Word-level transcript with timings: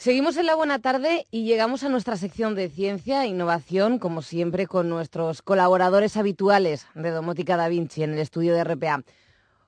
Seguimos 0.00 0.38
en 0.38 0.46
la 0.46 0.54
buena 0.54 0.78
tarde 0.78 1.26
y 1.30 1.44
llegamos 1.44 1.84
a 1.84 1.90
nuestra 1.90 2.16
sección 2.16 2.54
de 2.54 2.70
ciencia 2.70 3.22
e 3.22 3.28
innovación, 3.28 3.98
como 3.98 4.22
siempre, 4.22 4.66
con 4.66 4.88
nuestros 4.88 5.42
colaboradores 5.42 6.16
habituales 6.16 6.86
de 6.94 7.10
Domótica 7.10 7.58
Da 7.58 7.68
Vinci 7.68 8.02
en 8.02 8.14
el 8.14 8.18
estudio 8.18 8.54
de 8.54 8.64
RPA. 8.64 9.04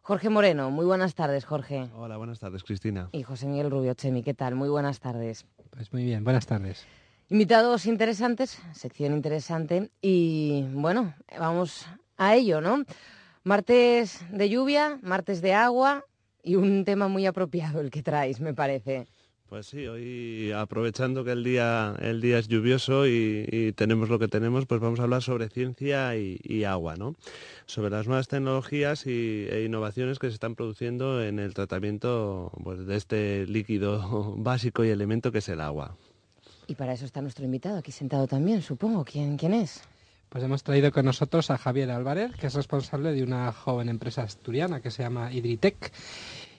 Jorge 0.00 0.30
Moreno, 0.30 0.70
muy 0.70 0.86
buenas 0.86 1.14
tardes, 1.14 1.44
Jorge. 1.44 1.86
Hola, 1.94 2.16
buenas 2.16 2.38
tardes, 2.38 2.64
Cristina. 2.64 3.10
Y 3.12 3.24
José 3.24 3.46
Miguel 3.46 3.70
Rubio 3.70 3.92
Chemi, 3.92 4.22
¿qué 4.22 4.32
tal? 4.32 4.54
Muy 4.54 4.70
buenas 4.70 5.00
tardes. 5.00 5.44
Pues 5.68 5.92
muy 5.92 6.02
bien, 6.02 6.24
buenas 6.24 6.46
tardes. 6.46 6.86
Invitados 7.28 7.84
interesantes, 7.84 8.58
sección 8.72 9.12
interesante 9.12 9.90
y 10.00 10.64
bueno, 10.72 11.12
vamos 11.38 11.86
a 12.16 12.36
ello, 12.36 12.62
¿no? 12.62 12.84
Martes 13.44 14.24
de 14.30 14.48
lluvia, 14.48 14.98
martes 15.02 15.42
de 15.42 15.52
agua 15.52 16.06
y 16.42 16.54
un 16.54 16.86
tema 16.86 17.08
muy 17.08 17.26
apropiado 17.26 17.82
el 17.82 17.90
que 17.90 18.02
traéis, 18.02 18.40
me 18.40 18.54
parece. 18.54 19.06
Pues 19.52 19.66
sí, 19.66 19.86
hoy 19.86 20.50
aprovechando 20.50 21.24
que 21.24 21.32
el 21.32 21.44
día, 21.44 21.94
el 22.00 22.22
día 22.22 22.38
es 22.38 22.48
lluvioso 22.48 23.06
y, 23.06 23.74
tenemos 23.76 24.08
lo 24.08 24.18
que 24.18 24.26
tenemos, 24.26 24.64
pues 24.64 24.80
vamos 24.80 24.98
a 24.98 25.02
hablar 25.02 25.22
sobre 25.22 25.50
ciencia 25.50 26.16
y, 26.16 26.64
agua, 26.64 26.96
¿no? 26.96 27.16
Sobre 27.66 27.90
las 27.90 28.06
nuevas 28.06 28.28
tecnologías 28.28 29.06
y, 29.06 29.46
e 29.50 29.64
innovaciones 29.66 30.18
que 30.18 30.28
se 30.28 30.32
están 30.32 30.54
produciendo 30.54 31.22
en 31.22 31.38
el 31.38 31.52
tratamiento 31.52 32.50
pues, 32.64 32.86
de 32.86 32.96
este 32.96 33.46
líquido 33.46 34.32
básico 34.38 34.86
y 34.86 34.88
elemento 34.88 35.30
que 35.32 35.40
es 35.40 35.48
el 35.50 35.60
agua. 35.60 35.98
Y 36.66 36.74
para 36.74 36.94
eso 36.94 37.04
está 37.04 37.20
nuestro 37.20 37.44
invitado 37.44 37.76
aquí 37.76 37.92
sentado 37.92 38.26
también, 38.26 38.62
supongo. 38.62 39.04
¿Quién, 39.04 39.36
quién 39.36 39.52
es? 39.52 39.82
Pues 40.30 40.42
hemos 40.42 40.62
traído 40.62 40.90
con 40.92 41.04
nosotros 41.04 41.50
a 41.50 41.58
Javier 41.58 41.90
Álvarez, 41.90 42.32
que 42.40 42.46
es 42.46 42.54
responsable 42.54 43.12
de 43.12 43.22
una 43.22 43.52
joven 43.52 43.90
empresa 43.90 44.22
asturiana 44.22 44.80
que 44.80 44.90
se 44.90 45.02
llama 45.02 45.30
Hidritec 45.30 45.92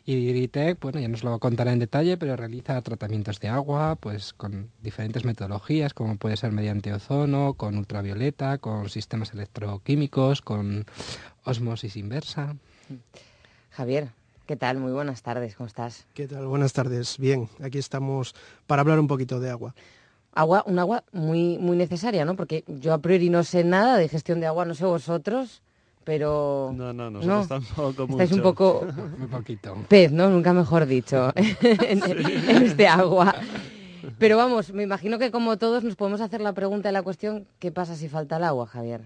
y 0.06 0.16
Digritec, 0.16 0.80
bueno, 0.82 1.00
ya 1.00 1.08
nos 1.08 1.24
lo 1.24 1.40
contará 1.40 1.72
en 1.72 1.80
detalle, 1.80 2.18
pero 2.18 2.36
realiza 2.36 2.82
tratamientos 2.82 3.40
de 3.40 3.48
agua, 3.48 3.96
pues 3.96 4.34
con 4.34 4.70
diferentes 4.82 5.24
metodologías, 5.24 5.94
como 5.94 6.18
puede 6.18 6.36
ser 6.36 6.52
mediante 6.52 6.94
ozono, 6.94 7.54
con 7.54 7.78
ultravioleta, 7.78 8.58
con 8.58 8.90
sistemas 8.90 9.34
electroquímicos, 9.34 10.42
con 10.42 10.86
osmosis 11.46 11.96
inversa. 11.96 12.56
Javier, 13.72 14.10
¿qué 14.46 14.58
tal? 14.58 14.78
Muy 14.78 14.92
buenas 14.92 15.22
tardes, 15.22 15.56
¿cómo 15.56 15.68
estás? 15.68 16.06
¿Qué 16.14 16.28
tal? 16.28 16.48
Buenas 16.48 16.74
tardes. 16.74 17.18
Bien, 17.18 17.48
aquí 17.64 17.78
estamos 17.78 18.36
para 18.68 18.82
hablar 18.82 19.00
un 19.00 19.08
poquito 19.08 19.40
de 19.40 19.50
agua. 19.50 19.74
Agua, 20.34 20.64
un 20.66 20.80
agua 20.80 21.06
muy, 21.14 21.58
muy 21.60 21.78
necesaria, 21.78 22.26
¿no? 22.26 22.36
Porque 22.36 22.66
yo 22.68 22.94
a 22.94 22.98
priori 22.98 23.30
no 23.30 23.44
sé 23.44 23.64
nada 23.64 23.98
de 23.98 24.10
gestión 24.10 24.42
de 24.42 24.48
agua, 24.48 24.66
no 24.66 24.76
sé 24.76 24.84
vosotros 24.84 25.62
pero... 26.04 26.72
No, 26.76 26.94
no, 26.94 27.10
nosotros 27.10 27.50
no, 27.78 27.94
tampoco 27.94 28.12
Estáis 28.12 28.32
un 28.32 28.42
poco... 28.42 28.86
Muy 29.18 29.28
poquito. 29.28 29.76
Pez, 29.88 30.12
¿no? 30.12 30.30
Nunca 30.30 30.54
mejor 30.54 30.86
dicho, 30.86 31.32
en, 31.36 32.64
este 32.64 32.88
agua. 32.88 33.36
Pero 34.18 34.38
vamos, 34.38 34.74
me 34.74 34.84
imagino 34.84 35.18
que 35.20 35.32
como 35.32 35.58
todos 35.58 35.84
nos 35.84 35.96
podemos 35.96 36.22
hacer 36.22 36.42
la 36.42 36.54
pregunta 36.54 36.90
de 36.90 36.94
la 36.94 37.04
cuestión, 37.04 37.48
¿qué 37.60 37.72
pasa 37.72 37.96
si 37.96 38.10
falta 38.10 38.38
el 38.38 38.44
agua, 38.44 38.68
Javier? 38.68 39.02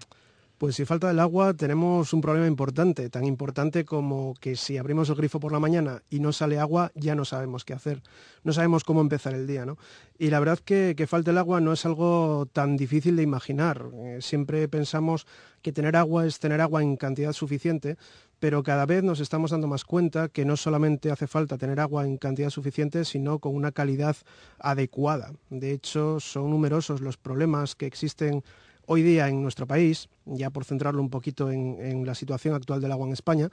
Pues 0.58 0.76
si 0.76 0.86
falta 0.86 1.12
el 1.12 1.20
agua 1.20 1.54
tenemos 1.54 2.14
un 2.14 2.22
problema 2.22 2.48
importante, 2.48 3.12
tan 3.12 3.26
importante 3.26 3.86
como 3.86 4.34
que 4.42 4.56
si 4.56 4.76
abrimos 4.78 5.08
el 5.08 5.16
grifo 5.16 5.40
por 5.40 5.52
la 5.52 5.60
mañana 5.60 6.02
y 6.10 6.20
no 6.20 6.34
sale 6.34 6.58
agua, 6.58 6.92
ya 6.96 7.14
no 7.14 7.26
sabemos 7.26 7.64
qué 7.64 7.74
hacer, 7.74 8.02
no 8.44 8.54
sabemos 8.54 8.84
cómo 8.84 9.02
empezar 9.02 9.36
el 9.36 9.46
día, 9.46 9.68
¿no? 9.68 9.78
Y 10.18 10.32
la 10.32 10.40
verdad 10.40 10.58
que 10.58 10.96
que 10.98 11.06
falte 11.06 11.30
el 11.30 11.38
agua 11.38 11.62
no 11.62 11.74
es 11.74 11.86
algo 11.86 12.48
tan 12.54 12.76
difícil 12.76 13.16
de 13.18 13.22
imaginar. 13.22 13.86
Eh, 13.94 14.18
siempre 14.20 14.68
pensamos 14.68 15.28
que 15.62 15.72
tener 15.72 15.96
agua 15.96 16.26
es 16.26 16.40
tener 16.40 16.60
agua 16.60 16.82
en 16.82 16.98
cantidad 16.98 17.34
suficiente, 17.34 17.96
pero 18.40 18.64
cada 18.64 18.88
vez 18.88 19.04
nos 19.04 19.20
estamos 19.20 19.52
dando 19.52 19.68
más 19.68 19.86
cuenta 19.86 20.28
que 20.28 20.44
no 20.44 20.58
solamente 20.58 21.12
hace 21.12 21.28
falta 21.28 21.60
tener 21.60 21.80
agua 21.80 22.04
en 22.06 22.18
cantidad 22.18 22.50
suficiente, 22.50 23.06
sino 23.06 23.38
con 23.38 23.56
una 23.56 23.72
calidad 23.72 24.16
adecuada. 24.58 25.34
De 25.52 25.72
hecho, 25.72 26.20
son 26.20 26.50
numerosos 26.50 27.02
los 27.02 27.18
problemas 27.18 27.76
que 27.76 27.86
existen 27.86 28.44
hoy 28.88 29.04
día 29.04 29.28
en 29.28 29.44
nuestro 29.44 29.68
país, 29.68 30.10
ya 30.26 30.50
por 30.50 30.64
centrarlo 30.64 31.02
un 31.02 31.10
poquito 31.10 31.52
en, 31.52 32.06
la 32.06 32.16
situación 32.16 32.56
actual 32.56 32.82
del 32.82 32.92
agua 32.92 33.06
en 33.06 33.14
España, 33.14 33.50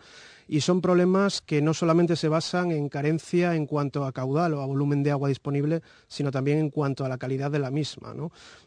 y 0.46 0.60
son 0.60 0.80
problemas 0.80 1.40
que 1.40 1.60
no 1.60 1.74
solamente 1.74 2.14
se 2.14 2.28
basan 2.28 2.70
en 2.70 2.88
carencia 2.88 3.56
en 3.56 3.66
cuanto 3.66 4.04
a 4.04 4.12
caudal 4.12 4.54
o 4.54 4.60
a 4.60 4.66
volumen 4.66 5.02
de 5.02 5.10
agua 5.10 5.28
disponible, 5.28 5.82
sino 6.06 6.30
también 6.30 6.58
en 6.58 6.70
cuanto 6.70 7.04
a 7.04 7.08
la 7.08 7.18
calidad 7.18 7.50
de 7.50 7.58
la 7.58 7.70
misma. 7.70 8.14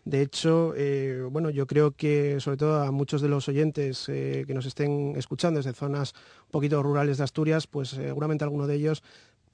De 0.04 0.22
hecho, 0.22 0.74
eh, 0.76 1.26
bueno, 1.32 1.50
yo 1.50 1.68
creo 1.68 1.92
que 1.92 2.40
sobre 2.42 2.58
todo 2.58 2.84
a 2.84 2.92
muchos 2.92 3.22
de 3.22 3.30
los 3.30 3.48
oyentes 3.48 4.06
eh, 4.10 4.44
que 4.46 4.54
nos 4.54 4.66
estén 4.66 5.16
escuchando 5.16 5.60
desde 5.60 5.74
zonas 5.74 6.14
un 6.46 6.52
poquito 6.52 6.84
rurales 6.84 7.18
de 7.18 7.24
Asturias, 7.24 7.66
pues 7.66 7.90
seguramente 7.90 8.44
alguno 8.44 8.68
de 8.68 8.76
ellos 8.76 9.04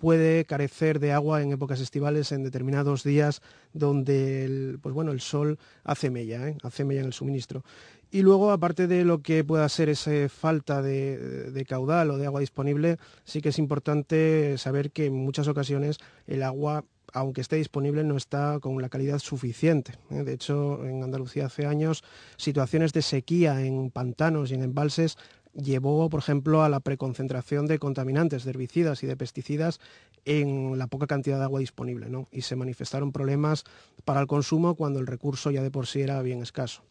puede 0.03 0.43
carecer 0.43 0.99
de 0.99 1.13
agua 1.13 1.41
en 1.41 1.53
épocas 1.53 1.79
estivales 1.79 2.33
en 2.33 2.43
determinados 2.43 3.05
días 3.05 3.41
donde 3.71 4.43
el, 4.43 4.79
pues 4.81 4.93
bueno, 4.93 5.13
el 5.13 5.21
sol 5.21 5.57
hace 5.85 6.09
mella, 6.09 6.45
¿eh? 6.45 6.57
hace 6.61 6.83
mella 6.83 6.99
en 6.99 7.05
el 7.05 7.13
suministro. 7.13 7.63
Y 8.11 8.21
luego, 8.21 8.51
aparte 8.51 8.87
de 8.87 9.05
lo 9.05 9.21
que 9.21 9.45
pueda 9.45 9.69
ser 9.69 9.87
esa 9.87 10.27
falta 10.27 10.81
de, 10.81 11.65
caudal 11.69 12.11
o 12.11 12.17
de 12.17 12.25
agua 12.25 12.41
disponible, 12.41 12.97
sí 13.23 13.41
que 13.41 13.47
es 13.47 13.59
importante 13.59 14.57
saber 14.57 14.91
que 14.91 15.05
en 15.05 15.13
muchas 15.13 15.47
ocasiones 15.47 15.99
el 16.27 16.43
agua 16.43 16.83
aunque 17.15 17.41
esté 17.41 17.57
disponible, 17.57 18.03
no 18.03 18.17
está 18.17 18.59
con 18.59 18.81
la 18.81 18.89
calidad 18.89 19.19
suficiente. 19.19 19.93
¿eh? 20.09 20.23
De 20.23 20.33
hecho, 20.33 20.83
en 20.83 21.03
Andalucía 21.03 21.45
hace 21.45 21.67
años, 21.67 22.03
situaciones 22.37 22.91
de 22.91 23.03
sequía 23.03 23.61
en 23.61 23.91
pantanos 23.91 24.49
y 24.49 24.55
en 24.55 24.63
embalses 24.63 25.15
llevó, 25.53 26.09
por 26.09 26.19
ejemplo, 26.19 26.63
a 26.63 26.69
la 26.69 26.79
preconcentración 26.79 27.67
de 27.67 27.79
contaminantes, 27.79 28.43
de 28.43 28.51
herbicidas 28.51 29.03
y 29.03 29.07
de 29.07 29.17
pesticidas 29.17 29.79
en 30.25 30.77
la 30.77 30.87
poca 30.87 31.07
cantidad 31.07 31.37
de 31.37 31.43
agua 31.43 31.59
disponible, 31.59 32.09
¿no? 32.09 32.27
Y 32.31 32.41
se 32.41 32.55
manifestaron 32.55 33.11
problemas 33.11 33.63
para 34.05 34.21
el 34.21 34.27
consumo 34.27 34.75
cuando 34.75 34.99
el 34.99 35.07
recurso 35.07 35.51
ya 35.51 35.61
de 35.61 35.71
por 35.71 35.87
sí 35.87 36.01
era 36.01 36.21
bien 36.21 36.41
escaso. 36.41 36.83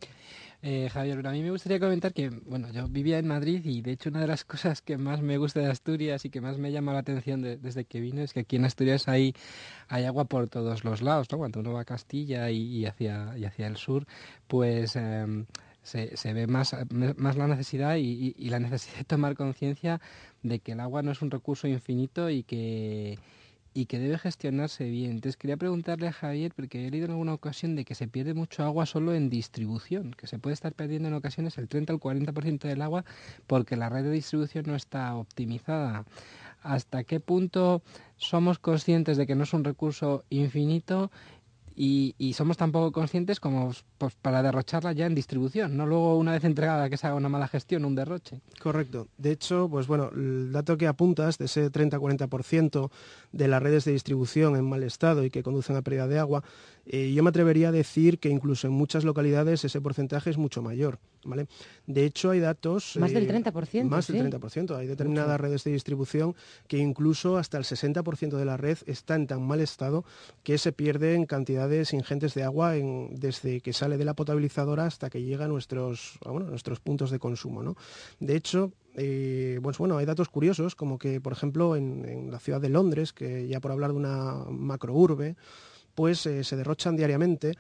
Eh, 0.62 0.90
Javier, 0.92 1.26
a 1.26 1.30
mí 1.30 1.42
me 1.42 1.50
gustaría 1.50 1.80
comentar 1.80 2.12
que, 2.12 2.28
bueno, 2.28 2.70
yo 2.70 2.86
vivía 2.86 3.18
en 3.18 3.26
Madrid 3.26 3.62
y 3.64 3.80
de 3.80 3.92
hecho 3.92 4.10
una 4.10 4.20
de 4.20 4.26
las 4.26 4.44
cosas 4.44 4.82
que 4.82 4.98
más 4.98 5.22
me 5.22 5.38
gusta 5.38 5.60
de 5.60 5.70
Asturias 5.70 6.26
y 6.26 6.30
que 6.30 6.42
más 6.42 6.58
me 6.58 6.70
llama 6.70 6.92
la 6.92 6.98
atención 6.98 7.40
desde 7.40 7.86
que 7.86 7.98
vine 8.00 8.24
es 8.24 8.34
que 8.34 8.40
aquí 8.40 8.56
en 8.56 8.66
Asturias 8.66 9.08
hay, 9.08 9.34
hay 9.88 10.04
agua 10.04 10.26
por 10.26 10.48
todos 10.48 10.84
los 10.84 11.00
lados, 11.00 11.28
¿no? 11.32 11.38
Cuando 11.38 11.60
uno 11.60 11.72
va 11.72 11.80
a 11.80 11.84
Castilla 11.86 12.50
y, 12.50 12.84
hacia, 12.84 13.38
y 13.38 13.44
hacia 13.46 13.66
el 13.66 13.76
sur, 13.76 14.04
pues... 14.48 14.96
Em, 14.96 15.46
se, 15.82 16.32
ve 16.32 16.46
más, 16.46 16.76
más 17.16 17.36
la 17.36 17.46
necesidad 17.46 17.96
y, 17.96 18.34
la 18.50 18.58
necesidad 18.60 18.98
de 18.98 19.04
tomar 19.04 19.36
conciencia 19.36 20.00
de 20.42 20.58
que 20.60 20.72
el 20.72 20.80
agua 20.80 21.02
no 21.02 21.12
es 21.12 21.22
un 21.22 21.30
recurso 21.30 21.68
infinito 21.68 22.30
y 22.30 22.42
que, 22.42 23.18
y 23.72 23.86
que 23.86 23.98
debe 23.98 24.18
gestionarse 24.18 24.84
bien. 24.84 25.12
Entonces 25.12 25.36
quería 25.36 25.56
preguntarle 25.56 26.08
a 26.08 26.12
Javier, 26.12 26.52
porque 26.54 26.86
he 26.86 26.90
leído 26.90 27.06
en 27.06 27.12
alguna 27.12 27.34
ocasión 27.34 27.76
de 27.76 27.84
que 27.84 27.94
se 27.94 28.08
pierde 28.08 28.34
mucho 28.34 28.64
agua 28.64 28.86
solo 28.86 29.14
en 29.14 29.30
distribución, 29.30 30.12
que 30.12 30.26
se 30.26 30.38
puede 30.38 30.54
estar 30.54 30.72
perdiendo 30.72 31.08
en 31.08 31.14
ocasiones 31.14 31.56
el 31.58 31.68
30 31.68 31.94
o 31.94 31.96
el 31.96 32.24
40% 32.24 32.60
del 32.60 32.82
agua 32.82 33.04
porque 33.46 33.76
la 33.76 33.88
red 33.88 34.04
de 34.04 34.10
distribución 34.10 34.64
no 34.66 34.76
está 34.76 35.14
optimizada. 35.14 36.04
¿Hasta 36.62 37.04
qué 37.04 37.20
punto 37.20 37.82
somos 38.18 38.58
conscientes 38.58 39.16
de 39.16 39.26
que 39.26 39.34
no 39.34 39.44
es 39.44 39.54
un 39.54 39.64
recurso 39.64 40.24
infinito 40.28 41.10
y, 41.82 42.34
somos 42.34 42.58
tan 42.58 42.72
poco 42.72 42.92
conscientes 42.92 43.40
como 43.40 43.72
pues, 43.96 44.14
para 44.20 44.42
derrocharla 44.42 44.92
ya 44.92 45.06
en 45.06 45.14
distribución, 45.14 45.78
no 45.78 45.86
luego 45.86 46.18
una 46.18 46.32
vez 46.32 46.44
entregada 46.44 46.90
que 46.90 46.98
se 46.98 47.06
haga 47.06 47.16
una 47.16 47.30
mala 47.30 47.48
gestión, 47.48 47.86
un 47.86 47.94
derroche. 47.94 48.42
Correcto. 48.60 49.08
De 49.16 49.32
hecho, 49.32 49.66
pues 49.70 49.86
bueno, 49.86 50.10
el 50.14 50.52
dato 50.52 50.76
que 50.76 50.86
apuntas 50.86 51.38
de 51.38 51.46
ese 51.46 51.72
30-40% 51.72 52.90
de 53.32 53.48
las 53.48 53.62
redes 53.62 53.86
de 53.86 53.92
distribución 53.92 54.56
en 54.56 54.68
mal 54.68 54.82
estado 54.82 55.24
y 55.24 55.30
que 55.30 55.42
conducen 55.42 55.74
a 55.76 55.80
pérdida 55.80 56.06
de 56.06 56.18
agua, 56.18 56.44
eh, 56.92 57.12
yo 57.12 57.22
me 57.22 57.28
atrevería 57.28 57.68
a 57.68 57.72
decir 57.72 58.18
que 58.18 58.28
incluso 58.28 58.66
en 58.66 58.72
muchas 58.72 59.04
localidades 59.04 59.64
ese 59.64 59.80
porcentaje 59.80 60.28
es 60.28 60.38
mucho 60.38 60.60
mayor. 60.60 60.98
¿vale? 61.24 61.46
De 61.86 62.04
hecho, 62.04 62.30
hay 62.30 62.40
datos... 62.40 62.96
Más 62.96 63.12
del 63.12 63.28
30%. 63.28 63.74
Eh, 63.74 63.84
más 63.84 64.08
del 64.08 64.28
30%. 64.28 64.74
Hay 64.76 64.88
determinadas 64.88 65.40
redes 65.40 65.62
de 65.62 65.70
distribución 65.70 66.34
que 66.66 66.78
incluso 66.78 67.36
hasta 67.36 67.58
el 67.58 67.64
60% 67.64 68.36
de 68.36 68.44
la 68.44 68.56
red 68.56 68.78
está 68.86 69.14
en 69.14 69.28
tan 69.28 69.40
mal 69.46 69.60
estado 69.60 70.04
que 70.42 70.58
se 70.58 70.72
pierden 70.72 71.26
cantidades 71.26 71.92
ingentes 71.92 72.34
de 72.34 72.42
agua 72.42 72.72
desde 72.72 73.60
que 73.60 73.72
sale 73.72 73.96
de 73.96 74.04
la 74.04 74.14
potabilizadora 74.14 74.86
hasta 74.86 75.10
que 75.10 75.22
llega 75.22 75.44
a 75.44 75.48
nuestros, 75.48 76.18
nuestros 76.26 76.80
puntos 76.80 77.12
de 77.12 77.20
consumo. 77.20 77.62
¿no? 77.62 77.76
De 78.18 78.34
hecho, 78.34 78.72
eh, 78.96 79.60
pues 79.62 79.78
bueno, 79.78 79.96
hay 79.96 80.06
datos 80.06 80.28
curiosos, 80.28 80.74
como 80.74 80.98
que, 80.98 81.20
por 81.20 81.32
ejemplo, 81.32 81.76
en, 81.76 82.04
en, 82.04 82.32
la 82.32 82.40
ciudad 82.40 82.60
de 82.60 82.68
Londres, 82.68 83.12
que 83.12 83.46
ya 83.46 83.60
por 83.60 83.70
hablar 83.70 83.92
de 83.92 83.96
una 83.96 84.44
macrourbe, 84.50 85.36
pues 86.00 86.20
se 86.20 86.56
derrochan 86.56 86.96
diariamente 86.96 87.58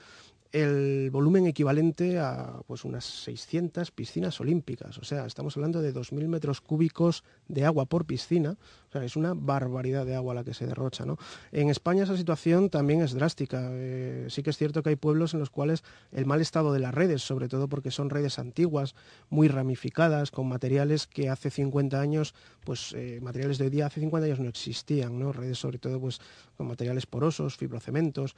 el 0.52 1.10
volumen 1.12 1.46
equivalente 1.46 2.18
a 2.18 2.60
pues 2.66 2.84
unas 2.84 3.04
600 3.04 3.90
piscinas 3.92 4.40
olímpicas. 4.40 4.98
O 4.98 5.04
sea, 5.04 5.26
estamos 5.26 5.56
hablando 5.56 5.80
de 5.80 5.94
2.000 5.94 6.26
metros 6.26 6.60
cúbicos 6.60 7.22
de 7.46 7.64
agua 7.64 7.86
por 7.86 8.04
piscina, 8.04 8.56
O 8.88 8.92
sea, 8.92 9.04
es 9.04 9.14
una 9.14 9.34
barbaridad 9.34 10.04
de 10.04 10.16
agua 10.16 10.34
la 10.34 10.42
que 10.42 10.54
se 10.54 10.66
derrocha. 10.66 11.06
¿no? 11.06 11.18
En 11.52 11.70
España 11.70 12.02
esa 12.02 12.16
situación 12.16 12.68
también 12.68 13.00
es 13.00 13.12
drástica. 13.12 13.68
Eh, 13.72 14.26
sí 14.28 14.42
que 14.42 14.50
es 14.50 14.56
cierto 14.56 14.82
que 14.82 14.90
hay 14.90 14.96
pueblos 14.96 15.34
en 15.34 15.40
los 15.40 15.50
cuales 15.50 15.84
el 16.10 16.26
mal 16.26 16.40
estado 16.40 16.72
de 16.72 16.80
las 16.80 16.94
redes, 16.94 17.22
sobre 17.22 17.48
todo 17.48 17.68
porque 17.68 17.92
son 17.92 18.10
redes 18.10 18.38
antiguas, 18.38 18.96
muy 19.28 19.46
ramificadas, 19.46 20.32
con 20.32 20.48
materiales 20.48 21.06
que 21.06 21.28
hace 21.28 21.50
50 21.50 22.00
años, 22.00 22.34
pues 22.64 22.92
eh, 22.96 23.20
materiales 23.22 23.58
de 23.58 23.64
hoy 23.64 23.70
día 23.70 23.86
hace 23.86 24.00
50 24.00 24.26
años 24.26 24.40
no 24.40 24.48
existían, 24.48 25.18
¿no? 25.18 25.32
redes 25.32 25.58
sobre 25.58 25.78
todo 25.78 26.00
pues 26.00 26.20
con 26.56 26.66
materiales 26.66 27.06
porosos, 27.06 27.56
fibrocementos 27.56 28.34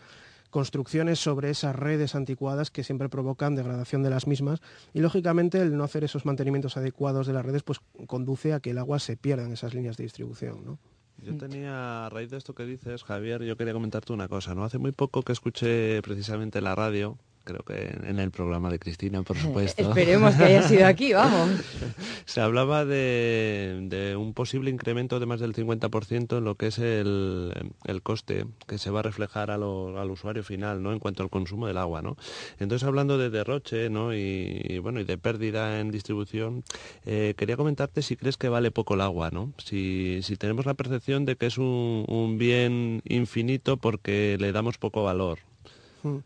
construcciones 0.52 1.19
sobre 1.19 1.50
esas 1.50 1.75
redes 1.75 2.14
anticuadas 2.14 2.70
que 2.70 2.84
siempre 2.84 3.08
provocan 3.08 3.56
degradación 3.56 4.02
de 4.02 4.10
las 4.10 4.26
mismas 4.26 4.60
y 4.93 5.00
lógicamente 5.00 5.58
el 5.58 5.76
no 5.76 5.82
hacer 5.82 6.04
esos 6.04 6.26
mantenimientos 6.26 6.76
adecuados 6.76 7.26
de 7.26 7.32
las 7.32 7.44
redes 7.44 7.62
pues 7.62 7.81
conduce 8.06 8.52
a 8.52 8.60
que 8.60 8.70
el 8.70 8.78
agua 8.78 8.99
se 8.99 9.16
pierda 9.16 9.44
en 9.44 9.52
esas 9.52 9.72
líneas 9.72 9.96
de 9.96 10.04
distribución. 10.04 10.62
¿no? 10.64 10.78
Yo 11.22 11.37
tenía, 11.38 12.06
a 12.06 12.10
raíz 12.10 12.31
de 12.31 12.37
esto 12.37 12.54
que 12.54 12.66
dices, 12.66 13.02
Javier, 13.02 13.43
yo 13.43 13.56
quería 13.56 13.72
comentarte 13.72 14.12
una 14.12 14.28
cosa, 14.28 14.54
¿no? 14.54 14.64
Hace 14.64 14.78
muy 14.78 14.93
poco 14.93 15.22
que 15.22 15.32
escuché 15.32 16.02
precisamente 16.02 16.60
la 16.60 16.75
radio 16.75 17.16
creo 17.44 17.62
que 17.65 17.94
en 18.09 18.19
el 18.19 18.31
programa 18.31 18.71
de 18.71 18.79
Cristina, 18.79 19.23
por 19.23 19.37
supuesto. 19.39 19.83
Esperemos 19.83 20.35
que 20.35 20.44
haya 20.44 20.62
sido 20.62 20.87
aquí, 20.87 21.12
vamos. 21.15 21.50
Se 22.25 22.41
hablaba 22.41 22.85
de, 22.85 24.15
un 24.19 24.35
posible 24.35 24.71
incremento 24.71 25.21
de 25.21 25.27
más 25.27 25.41
del 25.41 25.55
50% 25.55 26.39
en 26.39 26.44
lo 26.44 26.55
que 26.56 26.69
es 26.69 26.79
el, 26.79 27.53
coste 28.03 28.47
que 28.67 28.79
se 28.79 28.91
va 28.91 29.00
a 29.00 29.03
reflejar 29.03 29.50
al 29.50 29.62
usuario 30.11 30.43
final, 30.43 30.83
¿no? 30.83 30.93
En 30.93 30.99
cuanto 30.99 31.23
al 31.23 31.31
consumo 31.31 31.67
del 31.67 31.79
agua, 31.79 32.03
¿no? 32.03 32.17
Entonces, 32.59 32.87
hablando 32.87 33.19
de 33.19 33.31
derroche, 33.31 33.91
¿no? 33.91 34.15
Y, 34.15 34.79
bueno, 34.79 35.00
y 35.00 35.05
de 35.05 35.19
pérdida 35.19 35.81
en 35.81 35.91
distribución, 35.91 36.65
eh, 37.06 37.35
quería 37.37 37.56
comentarte 37.56 38.03
si 38.03 38.17
crees 38.17 38.37
que 38.37 38.49
vale 38.49 38.71
poco 38.71 38.95
el 38.95 39.00
agua, 39.00 39.31
¿no? 39.31 39.53
Si, 39.59 40.21
tenemos 40.38 40.67
la 40.67 40.75
percepción 40.75 41.25
de 41.25 41.37
que 41.37 41.47
es 41.47 41.59
un, 41.59 42.05
un 42.09 42.38
bien 42.38 43.03
infinito 43.05 43.77
porque 43.77 44.37
le 44.41 44.50
damos 44.50 44.79
poco 44.79 45.05
valor. 45.05 45.38
Mm. 46.03 46.19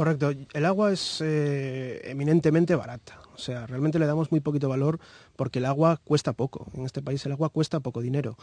Correcto. 0.00 0.32
El 0.54 0.64
agua 0.64 0.92
es 0.92 1.20
eh, 1.20 2.00
eminentemente 2.04 2.74
barata. 2.74 3.20
O 3.40 3.42
sea, 3.42 3.66
realmente 3.66 3.98
le 3.98 4.04
damos 4.04 4.30
muy 4.30 4.40
poquito 4.40 4.68
valor 4.68 5.00
porque 5.34 5.60
el 5.60 5.64
agua 5.64 5.98
cuesta 6.04 6.34
poco. 6.34 6.66
En 6.74 6.84
este 6.84 7.00
país 7.00 7.24
el 7.24 7.32
agua 7.32 7.48
cuesta 7.48 7.80
poco 7.80 8.02
dinero. 8.02 8.36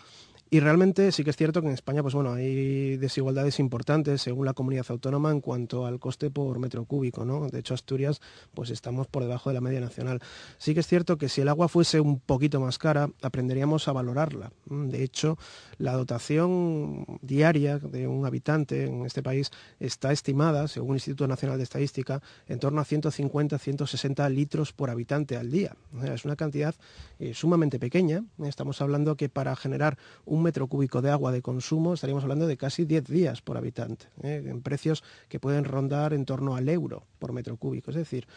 Y 0.50 0.60
realmente 0.60 1.12
sí 1.12 1.24
que 1.24 1.30
es 1.30 1.36
cierto 1.36 1.62
que 1.62 1.68
en 1.68 1.74
España 1.74 2.02
pues 2.02 2.16
bueno, 2.16 2.34
hay 2.34 2.98
desigualdades 2.98 3.60
importantes 3.60 4.24
según 4.24 4.46
la 4.46 4.54
comunidad 4.54 4.86
autónoma 4.90 5.30
en 5.32 5.42
cuanto 5.42 5.86
al 5.86 6.00
coste 6.00 6.32
por 6.32 6.58
metro 6.58 6.86
cúbico. 6.86 7.26
¿no? 7.26 7.48
De 7.48 7.60
hecho, 7.60 7.76
Asturias 7.76 8.22
pues 8.56 8.72
estamos 8.72 9.06
por 9.06 9.22
debajo 9.22 9.52
de 9.52 9.54
la 9.54 9.62
media 9.62 9.82
nacional. 9.82 10.20
Sí 10.58 10.74
que 10.74 10.80
es 10.80 10.88
cierto 10.88 11.18
que 11.20 11.30
si 11.30 11.42
el 11.42 11.50
agua 11.50 11.68
fuese 11.68 12.00
un 12.00 12.20
poquito 12.20 12.60
más 12.60 12.80
cara, 12.80 13.12
aprenderíamos 13.22 13.88
a 13.88 13.92
valorarla. 13.92 14.52
De 14.66 15.04
hecho, 15.04 15.38
la 15.78 15.94
dotación 15.94 17.06
diaria 17.22 17.78
de 17.78 18.08
un 18.08 18.26
habitante 18.26 18.86
en 18.86 19.06
este 19.06 19.22
país 19.22 19.52
está 19.80 20.12
estimada, 20.12 20.68
según 20.68 20.92
el 20.92 20.96
Instituto 20.96 21.28
Nacional 21.28 21.58
de 21.58 21.66
Estadística, 21.66 22.22
en 22.48 22.60
torno 22.60 22.82
a 22.82 22.86
150-160 22.86 24.30
litros 24.32 24.74
por 24.74 24.87
habitante 24.90 25.38
al 25.38 25.52
día. 25.52 25.76
es 26.04 26.26
una 26.26 26.36
cantidad 26.36 26.76
eh, 27.20 27.34
sumamente 27.34 27.80
pequeña. 27.80 28.24
Estamos 28.44 28.82
hablando 28.82 29.18
que 29.18 29.30
para 29.30 29.56
generar 29.56 29.98
un 30.26 30.44
metro 30.44 30.68
cúbico 30.68 31.02
de 31.02 31.10
agua 31.10 31.32
de 31.32 31.42
consumo 31.42 31.94
estaríamos 31.94 32.24
hablando 32.24 32.48
de 32.48 32.58
casi 32.58 32.86
10 32.86 33.06
días 33.06 33.42
por 33.42 33.58
habitante, 33.58 34.08
¿eh? 34.22 34.44
en 34.46 34.62
precios 34.62 35.04
que 35.30 35.40
pueden 35.40 35.66
rondar 35.66 36.14
en 36.14 36.26
torno 36.26 36.56
al 36.56 36.70
euro 36.70 37.04
por 37.20 37.34
metro 37.34 37.58
cúbico. 37.58 37.92
Es 37.92 37.98
decir, 37.98 38.28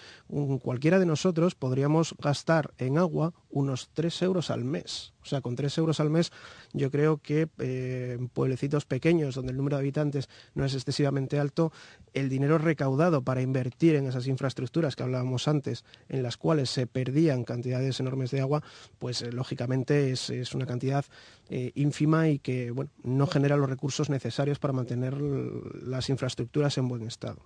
cualquiera 0.63 0.99
de 0.99 1.07
nosotros 1.07 1.55
podríamos 1.55 2.15
gastar 2.19 2.73
en 2.79 2.99
agua 2.99 3.35
unos 3.51 3.91
3 3.93 4.23
euros 4.23 4.51
al 4.51 4.65
mes. 4.65 5.13
O 5.23 5.27
sea, 5.27 5.41
con 5.41 5.55
3 5.55 5.77
euros 5.79 6.01
al 6.01 6.11
mes 6.11 6.33
yo 6.73 6.91
creo 6.91 7.19
que 7.19 7.49
eh, 7.59 8.17
en 8.19 8.29
pueblecitos 8.29 8.85
pequeños 8.85 9.35
donde 9.35 9.53
el 9.53 9.57
número 9.57 9.77
de 9.77 9.83
habitantes 9.83 10.29
no 10.55 10.65
es 10.65 10.75
excesivamente 10.75 11.39
alto, 11.39 11.73
el 12.15 12.29
dinero 12.29 12.59
recaudado 12.59 13.23
para 13.23 13.43
invertir 13.43 13.95
en 13.95 14.07
esas 14.07 14.27
infraestructuras 14.27 14.97
que 14.97 15.03
hablábamos 15.03 15.49
antes, 15.49 15.85
en 16.09 16.23
las 16.23 16.37
cuales 16.37 16.71
se 16.71 16.87
perdían 16.87 17.45
cantidades 17.45 18.01
enormes 18.01 18.31
de 18.31 18.41
agua, 18.41 18.63
pues 18.99 19.23
eh, 19.23 19.33
lógicamente 19.33 20.11
es, 20.11 20.31
una 20.55 20.67
cantidad 20.67 21.05
eh, 21.53 21.73
ínfima 21.75 22.29
y 22.29 22.39
que 22.39 22.71
bueno, 22.71 22.93
no 23.03 23.27
genera 23.27 23.57
los 23.57 23.69
recursos 23.69 24.09
necesarios 24.09 24.61
para 24.61 24.73
mantener 24.73 25.21
las 25.21 26.09
infraestructuras 26.09 26.79
en 26.79 26.87
buen 26.87 27.03
estado. 27.03 27.41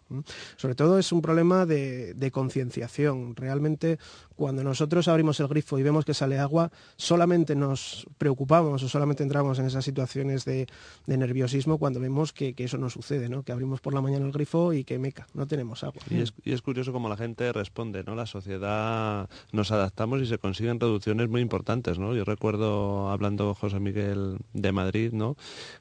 Sobre 0.56 0.74
todo 0.74 0.98
es 0.98 1.10
un 1.10 1.22
problema 1.22 1.64
de, 1.64 2.30
concienciación. 2.30 3.34
Realmente 3.34 3.98
cuando 4.36 4.62
nosotros 4.62 5.08
abrimos 5.08 5.40
el 5.40 5.48
grifo 5.48 5.78
y 5.78 5.82
vemos 5.82 6.04
que 6.04 6.12
sale 6.12 6.38
agua, 6.38 6.70
solamente 6.96 7.56
nos 7.56 8.06
preocupamos 8.18 8.82
o 8.82 8.88
solamente 8.90 9.22
entramos 9.22 9.58
en 9.58 9.64
esas 9.66 9.86
situaciones 9.86 10.44
de, 10.44 10.66
nerviosismo 11.06 11.78
cuando 11.78 11.98
vemos 11.98 12.34
que, 12.34 12.54
eso 12.58 12.76
no 12.76 12.90
sucede, 12.90 13.30
¿no? 13.30 13.42
que 13.42 13.52
abrimos 13.52 13.80
por 13.80 13.94
la 13.94 14.02
mañana 14.02 14.26
el 14.26 14.32
grifo 14.32 14.74
y 14.74 14.84
que 14.84 14.98
meca, 14.98 15.26
no 15.32 15.46
tenemos 15.46 15.82
agua. 15.82 16.02
Y 16.10 16.20
es, 16.50 16.60
curioso 16.60 16.92
cómo 16.92 17.08
la 17.08 17.16
gente 17.16 17.50
responde, 17.54 18.04
¿no? 18.04 18.14
La 18.14 18.26
sociedad 18.26 19.30
nos 19.52 19.70
adaptamos 19.70 20.20
y 20.20 20.26
se 20.26 20.36
consiguen 20.36 20.78
reducciones 20.78 21.30
muy 21.30 21.40
importantes, 21.40 21.98
¿no? 21.98 22.14
Yo 22.14 22.24
recuerdo 22.24 23.10
hablando 23.10 23.54
José 23.54 23.80
Miguel 23.80 23.93
de 23.94 24.72
Madrid, 24.72 25.12
¿no? 25.12 25.36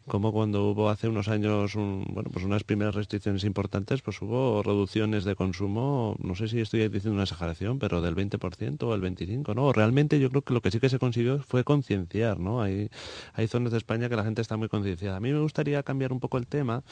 Como 0.07 0.31
cuando 0.31 0.69
hubo 0.69 0.89
hace 0.89 1.07
unos 1.07 1.27
años 1.27 1.75
bueno, 1.75 2.30
pues 2.31 2.45
unas 2.45 2.63
primeras 2.63 2.95
restricciones 2.95 3.44
importantes, 3.44 4.01
pues 4.01 4.21
hubo 4.21 4.62
reducciones 4.63 5.24
de 5.24 5.36
consumo, 5.36 6.15
no 6.19 6.36
sé 6.36 6.48
si 6.48 6.60
estoy 6.60 6.88
diciendo 6.88 7.13
una 7.13 7.24
exageración, 7.24 7.80
pero 7.80 8.01
del 8.01 8.15
20 8.15 8.38
o 8.81 8.94
el 8.94 9.01
25%, 9.01 9.56
¿no? 9.56 9.74
Realmente 9.74 10.19
yo 10.19 10.30
creo 10.30 10.42
que 10.44 10.54
lo 10.54 10.62
que 10.62 10.71
sí 10.71 10.80
que 10.80 10.89
se 10.89 11.00
consiguió 11.00 11.39
fue 11.39 11.63
concienciar, 11.63 12.39
¿no? 12.39 12.62
Hay, 12.62 12.89
hay 13.33 13.48
zonas 13.48 13.71
de 13.71 13.77
España 13.77 14.10
que 14.10 14.16
la 14.16 14.24
gente 14.24 14.42
está 14.42 14.57
muy 14.57 14.69
concienciada. 14.69 15.18
A 15.18 15.19
mí 15.19 15.31
me 15.31 15.39
gustaría 15.39 15.83
cambiar 15.83 16.13
un 16.13 16.19
poco 16.19 16.38
el 16.38 16.48
tema 16.48 16.83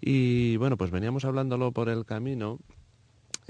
y, 0.00 0.56
bueno, 0.56 0.76
pues 0.76 0.90
veníamos 0.90 1.24
hablándolo 1.24 1.72
por 1.72 1.88
el 1.88 2.04
camino 2.04 2.58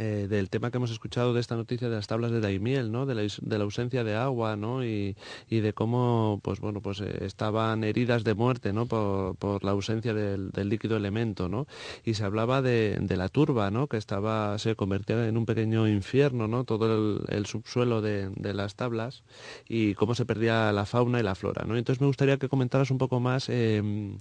eh, 0.03 0.29
del 0.31 0.49
tema 0.49 0.71
que 0.71 0.79
hemos 0.79 0.91
escuchado 0.91 1.35
de 1.35 1.41
esta 1.41 1.57
noticia 1.57 1.91
de 1.91 1.97
las 1.97 2.07
tablas 2.07 2.31
de 2.31 2.41
Daimiel, 2.41 2.91
¿no? 2.91 3.05
de, 3.05 3.15
la, 3.15 3.63
ausencia 3.63 4.03
de 4.03 4.17
agua 4.17 4.57
¿no? 4.57 4.83
y, 4.83 5.15
de 5.51 5.75
cómo 5.75 6.41
pues, 6.43 6.59
bueno, 6.61 6.81
pues, 6.81 7.03
eh, 7.03 7.27
estaban 7.27 7.85
heridas 7.85 8.25
de 8.25 8.33
muerte 8.33 8.73
¿no? 8.73 8.87
por, 8.87 9.63
la 9.63 9.73
ausencia 9.73 10.15
del, 10.15 10.53
líquido 10.71 10.97
elemento. 10.97 11.51
¿no? 11.51 11.67
Y 12.03 12.15
se 12.15 12.25
hablaba 12.25 12.63
de, 12.63 12.99
la 13.15 13.29
turba, 13.29 13.71
¿no? 13.71 13.89
que 13.89 13.99
estaba, 13.99 14.59
se 14.59 14.75
convertía 14.75 15.29
en 15.29 15.37
un 15.37 15.45
pequeño 15.45 15.87
infierno, 15.87 16.49
¿no? 16.49 16.65
todo 16.65 16.87
el, 16.87 17.21
el 17.29 17.45
subsuelo 17.45 18.01
de, 18.01 18.31
las 18.55 18.77
tablas 18.77 19.23
y 19.69 19.93
cómo 19.95 20.15
se 20.15 20.25
perdía 20.25 20.73
la 20.73 20.87
fauna 20.87 21.21
y 21.21 21.23
la 21.23 21.35
flora. 21.35 21.67
¿no? 21.67 21.77
Entonces 21.77 22.01
me 22.01 22.07
gustaría 22.07 22.39
que 22.39 22.49
comentaras 22.49 22.91
un 22.91 22.97
poco 22.97 23.21
más 23.21 23.51
eh, 23.51 24.17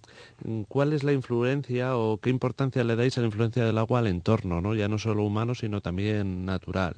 cuál 0.67 0.91
es 0.91 1.05
la 1.05 1.13
influencia 1.13 1.95
o 1.95 2.17
qué 2.17 2.29
importancia 2.29 2.83
le 2.83 2.97
dais 2.97 3.17
a 3.17 3.21
la 3.21 3.27
influencia 3.27 3.63
del 3.63 3.77
agua 3.77 3.99
al 3.99 4.07
entorno, 4.07 4.59
¿no? 4.59 4.75
ya 4.75 4.89
no 4.89 4.97
solo 4.97 5.23
humano, 5.23 5.55
sino 5.55 5.68
sino 5.69 5.81
también 5.81 6.45
natural. 6.45 6.95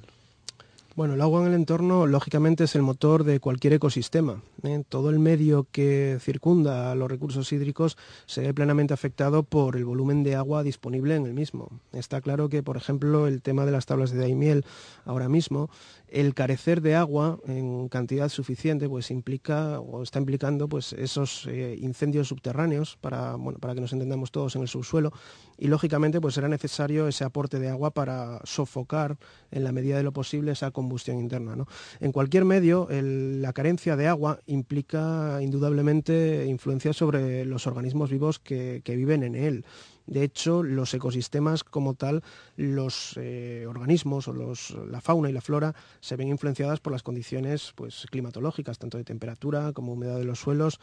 Bueno, 0.93 1.13
el 1.13 1.21
agua 1.21 1.39
en 1.39 1.47
el 1.47 1.53
entorno 1.53 2.05
lógicamente 2.05 2.65
es 2.65 2.75
el 2.75 2.81
motor 2.81 3.23
de 3.23 3.39
cualquier 3.39 3.71
ecosistema. 3.71 4.43
¿eh? 4.63 4.83
Todo 4.89 5.09
el 5.09 5.19
medio 5.19 5.65
que 5.71 6.17
circunda 6.19 6.93
los 6.95 7.09
recursos 7.09 7.49
hídricos 7.53 7.97
se 8.25 8.41
ve 8.41 8.53
plenamente 8.53 8.93
afectado 8.93 9.43
por 9.43 9.77
el 9.77 9.85
volumen 9.85 10.23
de 10.23 10.35
agua 10.35 10.63
disponible 10.63 11.15
en 11.15 11.25
el 11.25 11.33
mismo. 11.33 11.69
Está 11.93 12.19
claro 12.19 12.49
que, 12.49 12.61
por 12.61 12.75
ejemplo, 12.75 13.27
el 13.27 13.41
tema 13.41 13.65
de 13.65 13.71
las 13.71 13.85
tablas 13.85 14.11
de 14.11 14.19
Daimiel 14.19 14.65
ahora 15.05 15.29
mismo 15.29 15.69
el 16.11 16.33
carecer 16.33 16.81
de 16.81 16.95
agua 16.95 17.39
en 17.47 17.87
cantidad 17.87 18.27
suficiente 18.27 18.87
pues 18.89 19.09
implica 19.11 19.79
o 19.79 20.03
está 20.03 20.19
implicando 20.19 20.67
pues 20.67 20.93
esos 20.93 21.47
eh, 21.47 21.77
incendios 21.79 22.27
subterráneos 22.27 22.97
para 22.99 23.35
bueno 23.35 23.59
para 23.59 23.73
que 23.73 23.81
nos 23.81 23.93
entendamos 23.93 24.29
todos 24.31 24.55
en 24.57 24.61
el 24.61 24.67
subsuelo 24.67 25.13
y 25.57 25.67
lógicamente 25.67 26.19
pues 26.19 26.35
será 26.35 26.49
necesario 26.49 27.07
ese 27.07 27.23
aporte 27.23 27.59
de 27.59 27.69
agua 27.69 27.91
para 27.91 28.41
sofocar 28.43 29.17
en 29.51 29.63
la 29.63 29.71
medida 29.71 29.97
de 29.97 30.03
lo 30.03 30.11
posible 30.11 30.51
esa 30.51 30.71
combustión 30.81 31.19
interna 31.19 31.55
en 31.99 32.11
cualquier 32.11 32.45
medio 32.45 32.87
la 32.89 33.53
carencia 33.53 33.95
de 33.95 34.07
agua 34.07 34.39
implica 34.45 35.39
indudablemente 35.41 36.45
influencia 36.47 36.93
sobre 36.93 37.45
los 37.45 37.67
organismos 37.67 38.09
vivos 38.09 38.39
que 38.39 38.81
viven 38.85 39.23
en 39.23 39.35
él 39.35 39.65
de 40.11 40.23
hecho, 40.23 40.61
los 40.61 40.93
ecosistemas 40.93 41.63
como 41.63 41.93
tal, 41.93 42.21
los 42.57 43.13
eh, 43.15 43.65
organismos 43.67 44.27
o 44.27 44.33
la 44.33 44.99
fauna 44.99 45.29
y 45.29 45.33
la 45.33 45.39
flora 45.39 45.73
se 46.01 46.17
ven 46.17 46.27
influenciadas 46.27 46.81
por 46.81 46.91
las 46.91 47.01
condiciones 47.01 47.71
pues, 47.75 48.05
climatológicas, 48.09 48.77
tanto 48.77 48.97
de 48.97 49.05
temperatura 49.05 49.71
como 49.73 49.93
humedad 49.93 50.17
de 50.17 50.25
los 50.25 50.39
suelos, 50.39 50.79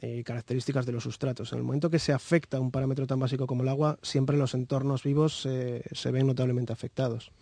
y 0.00 0.22
características 0.22 0.86
de 0.86 0.92
los 0.92 1.02
sustratos. 1.02 1.52
En 1.52 1.58
el 1.58 1.64
momento 1.64 1.90
que 1.90 1.98
se 1.98 2.12
afecta 2.12 2.60
un 2.60 2.70
parámetro 2.70 3.06
tan 3.06 3.18
básico 3.18 3.46
como 3.46 3.64
el 3.64 3.68
agua, 3.68 3.98
siempre 4.02 4.38
los 4.38 4.54
entornos 4.54 5.02
vivos 5.02 5.40
se 5.40 6.10
ven 6.10 6.28
notablemente 6.28 6.72
afectados. 6.72 7.32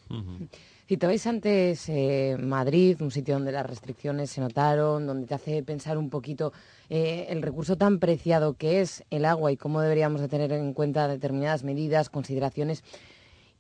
Citabais 0.88 1.26
antes 1.26 1.86
eh, 1.90 2.38
Madrid, 2.40 2.96
un 3.02 3.10
sitio 3.10 3.34
donde 3.34 3.52
las 3.52 3.66
restricciones 3.66 4.30
se 4.30 4.40
notaron, 4.40 5.06
donde 5.06 5.26
te 5.26 5.34
hace 5.34 5.62
pensar 5.62 5.98
un 5.98 6.08
poquito 6.08 6.54
eh, 6.88 7.26
el 7.28 7.42
recurso 7.42 7.76
tan 7.76 7.98
preciado 7.98 8.54
que 8.54 8.80
es 8.80 9.04
el 9.10 9.26
agua 9.26 9.52
y 9.52 9.58
cómo 9.58 9.82
deberíamos 9.82 10.22
de 10.22 10.28
tener 10.28 10.50
en 10.50 10.72
cuenta 10.72 11.06
determinadas 11.06 11.62
medidas, 11.62 12.08
consideraciones. 12.08 12.84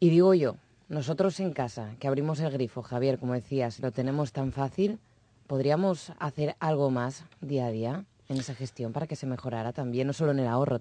Y 0.00 0.08
digo 0.08 0.32
yo, 0.32 0.56
nosotros 0.88 1.38
en 1.40 1.52
casa, 1.52 1.96
que 2.00 2.08
abrimos 2.08 2.40
el 2.40 2.50
grifo, 2.50 2.80
Javier, 2.80 3.18
como 3.18 3.34
decías, 3.34 3.78
lo 3.80 3.92
tenemos 3.92 4.32
tan 4.32 4.50
fácil, 4.50 4.98
¿podríamos 5.46 6.12
hacer 6.18 6.56
algo 6.60 6.90
más 6.90 7.26
día 7.42 7.66
a 7.66 7.70
día? 7.70 8.04
en 8.28 8.36
esa 8.36 8.54
gestión 8.54 8.92
para 8.92 9.06
que 9.06 9.16
se 9.16 9.26
mejorara 9.26 9.72
también, 9.72 10.06
no 10.06 10.12
solo 10.12 10.32
en 10.32 10.38
el 10.38 10.46
ahorro, 10.46 10.80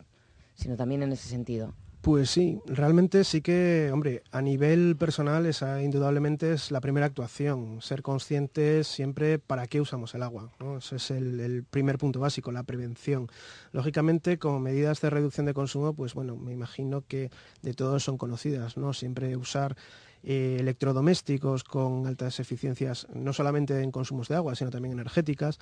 sino 0.56 0.76
también 0.76 1.04
en 1.04 1.12
ese 1.12 1.30
sentido? 1.30 1.74
Pues 2.08 2.30
sí, 2.30 2.62
realmente 2.66 3.26
sí 3.26 3.42
que, 3.42 3.90
hombre, 3.92 4.24
a 4.32 4.42
nivel 4.42 4.96
personal 4.96 5.46
esa 5.46 5.84
indudablemente 5.84 6.54
es 6.54 6.72
la 6.72 6.80
primera 6.80 7.06
actuación, 7.06 7.82
ser 7.82 8.02
conscientes 8.02 8.88
siempre 8.88 9.40
para 9.40 9.68
qué 9.68 9.82
usamos 9.82 10.16
el 10.16 10.24
agua. 10.24 10.54
Ese 10.78 10.96
es 10.96 11.12
el, 11.12 11.66
primer 11.70 11.98
punto 11.98 12.22
básico, 12.22 12.54
la 12.54 12.64
prevención. 12.64 13.28
Lógicamente, 13.74 14.40
como 14.40 14.62
medidas 14.62 15.02
de 15.02 15.10
reducción 15.10 15.48
de 15.48 15.54
consumo, 15.54 15.94
pues 15.94 16.14
bueno, 16.14 16.38
me 16.38 16.54
imagino 16.54 17.04
que 17.06 17.30
de 17.62 17.74
todos 17.74 18.06
son 18.06 18.18
conocidas, 18.18 18.78
¿no? 18.78 18.94
Siempre 18.94 19.36
usar 19.36 19.76
eh, 20.24 20.56
electrodomésticos 20.62 21.66
con 21.66 22.08
altas 22.08 22.40
eficiencias, 22.40 23.06
no 23.14 23.34
solamente 23.34 23.82
en 23.82 23.92
consumos 23.92 24.30
de 24.30 24.36
agua, 24.36 24.56
sino 24.56 24.70
también 24.70 24.94
energéticas. 24.94 25.60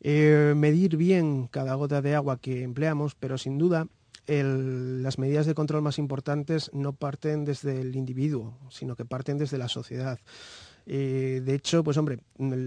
Eh, 0.00 0.52
medir 0.56 0.96
bien 0.96 1.46
cada 1.46 1.74
gota 1.74 2.02
de 2.02 2.16
agua 2.16 2.40
que 2.40 2.64
empleamos, 2.64 3.14
pero 3.14 3.38
sin 3.38 3.56
duda 3.56 3.86
las 4.30 5.18
medidas 5.18 5.46
de 5.46 5.54
control 5.54 5.82
más 5.82 5.98
importantes 5.98 6.70
no 6.72 6.92
parten 6.92 7.44
desde 7.44 7.80
el 7.80 7.96
individuo, 7.96 8.56
sino 8.70 8.94
que 8.94 9.04
parten 9.04 9.38
desde 9.38 9.58
la 9.58 9.68
sociedad. 9.68 10.20
Eh, 10.92 11.40
de 11.44 11.54
hecho, 11.54 11.84
pues 11.84 11.96
hombre, 11.98 12.18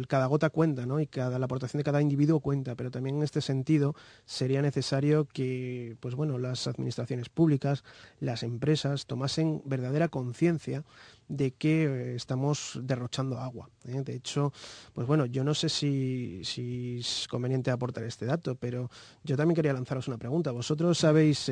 cada 0.08 0.28
gota 0.28 0.50
cuenta, 0.50 0.86
¿no? 0.86 1.02
Y 1.02 1.08
cada, 1.08 1.38
la 1.40 1.44
aportación 1.44 1.80
de 1.80 1.84
cada 1.84 2.02
individuo 2.02 2.40
cuenta, 2.40 2.74
pero 2.74 2.90
también 2.90 3.18
en 3.18 3.24
este 3.24 3.42
sentido 3.42 3.96
sería 4.26 4.62
necesario 4.62 5.26
que, 5.26 5.98
pues 6.00 6.16
bueno, 6.16 6.40
las 6.40 6.66
administraciones 6.68 7.28
públicas, 7.28 7.84
las 8.22 8.44
empresas 8.44 9.08
tomasen 9.08 9.62
verdadera 9.66 10.08
conciencia 10.08 10.86
de 11.28 11.52
que 11.52 11.84
eh, 11.84 12.16
estamos 12.16 12.80
derrochando 12.82 13.40
agua. 13.40 13.70
¿eh? 13.90 14.02
De 14.06 14.16
hecho, 14.16 14.54
pues 14.94 15.06
bueno, 15.06 15.26
yo 15.26 15.44
no 15.44 15.54
sé 15.54 15.68
si, 15.68 16.40
es 16.98 17.28
conveniente 17.30 17.72
aportar 17.72 18.06
este 18.06 18.26
dato, 18.26 18.56
pero 18.56 18.90
yo 19.26 19.36
también 19.36 19.58
quería 19.58 19.74
lanzaros 19.74 20.08
una 20.08 20.18
pregunta. 20.18 20.52
¿Vosotros 20.52 20.98
sabéis 20.98 21.52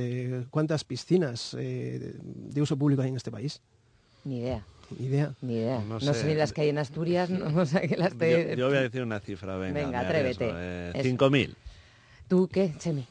cuántas 0.50 0.86
piscinas 0.86 1.52
de 1.54 2.62
uso 2.62 2.78
público 2.78 3.02
hay 3.02 3.10
en 3.10 3.18
este 3.18 3.30
país? 3.30 3.60
Ni 4.24 4.38
idea 4.38 4.66
idea. 5.00 5.34
Ni 5.42 5.56
idea. 5.56 5.80
No, 5.88 6.00
sé. 6.00 6.26
ni 6.26 6.36
las 6.36 6.54
que 6.54 6.62
hay 6.62 6.70
en 6.70 6.78
Asturias, 6.78 7.30
no, 7.30 7.66
sé 7.66 7.88
que 7.88 7.98
las 7.98 8.18
te... 8.18 8.56
yo, 8.56 8.68
voy 8.68 8.78
a 8.78 8.82
decir 8.82 9.02
una 9.02 9.20
cifra, 9.20 9.58
venga. 9.58 9.80
Venga, 9.80 10.00
atrévete. 10.02 10.50
Eh, 10.54 10.92
5.000. 10.96 11.56
¿Tú 12.28 12.48
qué, 12.52 12.74
Chemi? 12.78 13.06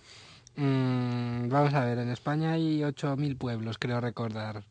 Mm, 0.56 1.48
vamos 1.48 1.74
a 1.74 1.84
ver, 1.84 1.98
en 1.98 2.10
España 2.10 2.52
hay 2.52 2.80
8.000 2.80 3.36
pueblos, 3.36 3.78
creo 3.78 4.00
recordar. 4.00 4.62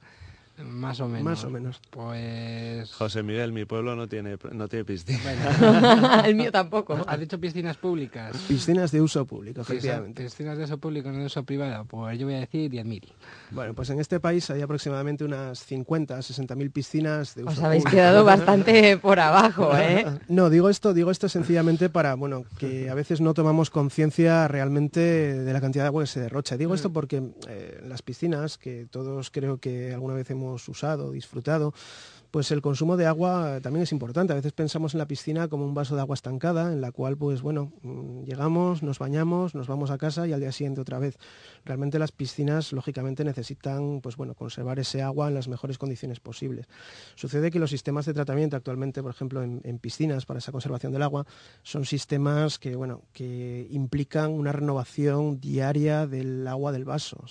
Más 0.64 1.00
o 1.00 1.08
menos. 1.08 1.24
Más 1.24 1.44
o 1.44 1.50
menos. 1.50 1.82
Pues... 1.90 2.92
José 2.94 3.24
Miguel, 3.24 3.52
mi 3.52 3.66
pueblo 3.66 3.96
no 3.96 4.08
tiene, 4.08 4.38
no 4.52 4.68
tiene 4.68 4.86
piscina. 4.86 6.22
el 6.26 6.36
mío 6.36 6.52
tampoco. 6.52 6.98
¿Has 7.08 7.20
dicho 7.20 7.40
piscinas 7.40 7.78
públicas? 7.78 8.36
Piscinas 8.48 8.92
de 8.92 9.02
uso 9.02 9.26
público, 9.26 9.62
efectivamente. 9.62 10.24
Piscinas 10.24 10.58
de 10.58 10.66
uso 10.66 10.78
público, 10.78 11.12
no 11.12 11.20
de 11.20 11.26
uso 11.26 11.44
privado. 11.44 11.86
Pues 11.86 12.20
yo 12.20 12.26
voy 12.26 12.36
a 12.36 12.40
decir 12.40 12.72
10.000. 12.72 13.04
Bueno, 13.52 13.74
pues 13.74 13.90
en 13.90 14.00
este 14.00 14.20
país 14.20 14.50
hay 14.50 14.62
aproximadamente 14.62 15.24
unas 15.24 15.64
50, 15.66 16.18
60.000 16.18 16.72
piscinas 16.72 17.36
de 17.36 17.44
uso 17.44 17.52
Os 17.52 17.64
habéis 17.64 17.86
quedado 17.86 18.24
bastante 18.24 18.98
por 18.98 19.20
abajo, 19.20 19.72
¿eh? 19.78 20.06
no, 20.28 20.50
digo 20.50 20.70
esto, 20.70 20.94
digo 20.94 21.12
esto 21.12 21.30
sencillamente 21.30 21.90
para, 21.90 22.16
bueno, 22.16 22.44
que 22.58 22.90
a 22.90 22.94
veces 22.94 23.22
no 23.22 23.34
tomamos 23.34 23.70
conciencia 23.70 24.48
realmente 24.48 25.00
de 25.00 25.54
la 25.54 25.62
cantidad 25.62 25.84
de 25.84 25.88
agua 25.88 26.04
que 26.04 26.08
se 26.08 26.20
derrocha. 26.22 26.58
Digo 26.58 26.76
esto 26.76 26.90
mm. 26.90 26.94
porque 26.94 27.24
eh, 27.48 27.82
las 27.88 28.02
piscinas, 28.02 28.58
que 28.58 28.88
todos 28.90 29.32
creo 29.32 29.58
que 29.58 29.94
alguna 29.94 30.14
vez 30.14 30.30
hemos 30.30 30.49
usado, 30.54 31.12
disfrutado, 31.12 31.74
pues 32.32 32.52
el 32.52 32.62
consumo 32.62 32.98
de 32.98 33.06
agua 33.06 33.60
también 33.62 33.84
es 33.84 33.92
importante. 33.92 34.34
A 34.34 34.36
veces 34.36 34.52
pensamos 34.54 34.94
en 34.94 35.00
la 35.00 35.08
piscina 35.08 35.48
como 35.48 35.66
un 35.66 35.74
vaso 35.74 35.96
de 35.96 36.02
agua 36.02 36.14
estancada, 36.14 36.72
en 36.72 36.82
la 36.82 36.92
cual, 36.92 37.18
pues 37.18 37.42
bueno, 37.42 37.72
mm, 37.82 38.24
llegamos, 38.24 38.84
nos 38.84 39.00
bañamos, 39.00 39.56
nos 39.56 39.68
vamos 39.68 39.90
a 39.92 39.98
casa 39.98 40.28
y 40.28 40.34
al 40.34 40.40
día 40.40 40.52
siguiente 40.52 40.82
otra 40.82 41.00
vez. 41.00 41.18
Realmente 41.66 41.98
las 41.98 42.12
piscinas, 42.12 42.72
lógicamente, 42.74 43.24
necesitan, 43.24 44.02
pues 44.02 44.16
bueno, 44.16 44.36
conservar 44.36 44.80
ese 44.80 45.02
agua 45.02 45.28
en 45.28 45.34
las 45.34 45.48
mejores 45.48 45.78
condiciones 45.78 46.20
posibles. 46.20 46.68
Sucede 47.16 47.52
que 47.52 47.60
los 47.60 47.72
sistemas 47.72 48.06
de 48.06 48.14
tratamiento 48.14 48.56
actualmente, 48.56 49.02
por 49.02 49.12
ejemplo, 49.12 49.42
en, 49.42 49.80
piscinas 49.80 50.26
para 50.26 50.40
esa 50.40 50.52
conservación 50.52 50.92
del 50.92 51.04
agua, 51.04 51.26
son 51.64 51.86
sistemas 51.86 52.60
que, 52.60 52.76
bueno, 52.76 53.04
que 53.14 53.68
implican 53.72 54.32
una 54.32 54.52
renovación 54.52 55.40
diaria 55.40 56.06
del 56.06 56.48
agua 56.48 56.72
del 56.72 56.86
vaso, 56.86 57.24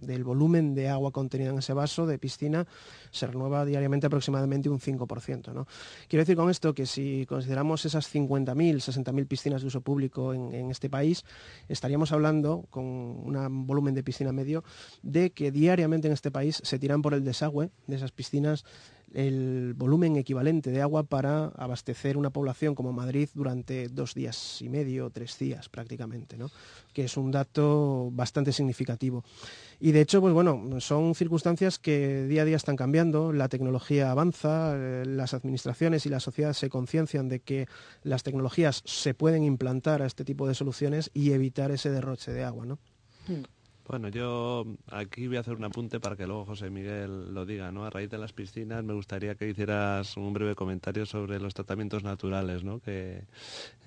del 0.00 0.24
volumen 0.24 0.74
de 0.74 0.88
agua 0.88 1.12
contenida 1.12 1.50
en 1.50 1.58
ese 1.58 1.72
vaso 1.72 2.06
de 2.06 2.18
piscina 2.18 2.66
se 3.10 3.26
renueva 3.26 3.64
diariamente 3.64 4.06
aproximadamente 4.06 4.39
un 4.44 4.80
5%. 4.80 5.52
¿no? 5.52 5.66
Quiero 6.08 6.22
decir 6.22 6.36
con 6.36 6.50
esto 6.50 6.74
que 6.74 6.86
si 6.86 7.26
consideramos 7.26 7.84
esas 7.84 8.12
50.000, 8.12 8.76
60.000 8.76 9.26
piscinas 9.26 9.62
de 9.62 9.68
uso 9.68 9.80
público 9.80 10.34
en, 10.34 10.70
este 10.70 10.88
país, 10.90 11.24
estaríamos 11.68 12.12
hablando, 12.12 12.66
con 12.70 12.84
un 12.84 13.66
volumen 13.66 13.94
de 13.94 14.02
piscina 14.02 14.32
medio, 14.32 14.64
de 15.02 15.30
que 15.30 15.50
diariamente 15.50 16.08
en 16.08 16.14
este 16.14 16.30
país 16.30 16.60
se 16.62 16.78
tiran 16.78 17.02
por 17.02 17.14
el 17.14 17.24
desagüe 17.24 17.70
de 17.86 17.96
esas 17.96 18.12
piscinas 18.12 18.64
el 19.12 19.74
volumen 19.74 20.16
equivalente 20.16 20.70
de 20.70 20.82
agua 20.82 21.02
para 21.02 21.46
abastecer 21.56 22.16
una 22.16 22.30
población 22.30 22.74
como 22.74 22.92
Madrid 22.92 23.28
durante 23.34 23.88
dos 23.88 24.14
días 24.14 24.62
y 24.62 24.68
medio, 24.68 25.10
tres 25.10 25.38
días 25.38 25.68
prácticamente, 25.68 26.36
¿no? 26.36 26.50
que 26.92 27.04
es 27.04 27.16
un 27.16 27.30
dato 27.30 28.10
bastante 28.12 28.52
significativo. 28.52 29.24
Y 29.80 29.92
de 29.92 30.02
hecho, 30.02 30.20
pues 30.20 30.34
bueno, 30.34 30.80
son 30.80 31.14
circunstancias 31.14 31.78
que 31.78 32.26
día 32.26 32.42
a 32.42 32.44
día 32.44 32.56
están 32.56 32.76
cambiando, 32.76 33.32
la 33.32 33.48
tecnología 33.48 34.10
avanza, 34.10 34.74
eh, 34.76 35.04
las 35.06 35.32
administraciones 35.32 36.04
y 36.04 36.10
la 36.10 36.20
sociedad 36.20 36.52
se 36.52 36.68
conciencian 36.68 37.30
de 37.30 37.40
que 37.40 37.66
las 38.02 38.22
tecnologías 38.22 38.82
se 38.84 39.14
pueden 39.14 39.42
implantar 39.42 40.02
a 40.02 40.06
este 40.06 40.24
tipo 40.24 40.46
de 40.46 40.54
soluciones 40.54 41.10
y 41.14 41.32
evitar 41.32 41.70
ese 41.70 41.90
derroche 41.90 42.30
de 42.30 42.44
agua. 42.44 42.66
¿no? 42.66 42.78
Hmm. 43.26 43.44
Bueno, 43.90 44.08
yo 44.08 44.66
aquí 44.92 45.26
voy 45.26 45.38
a 45.38 45.40
hacer 45.40 45.56
un 45.56 45.64
apunte 45.64 45.98
para 45.98 46.14
que 46.14 46.24
luego 46.24 46.44
José 46.44 46.70
Miguel 46.70 47.34
lo 47.34 47.44
diga, 47.44 47.72
¿no? 47.72 47.84
A 47.84 47.90
raíz 47.90 48.08
de 48.08 48.18
las 48.18 48.32
piscinas 48.32 48.84
me 48.84 48.92
gustaría 48.92 49.34
que 49.34 49.48
hicieras 49.48 50.16
un 50.16 50.32
breve 50.32 50.54
comentario 50.54 51.06
sobre 51.06 51.40
los 51.40 51.54
tratamientos 51.54 52.04
naturales, 52.04 52.62
¿no? 52.62 52.78
Que, 52.78 53.24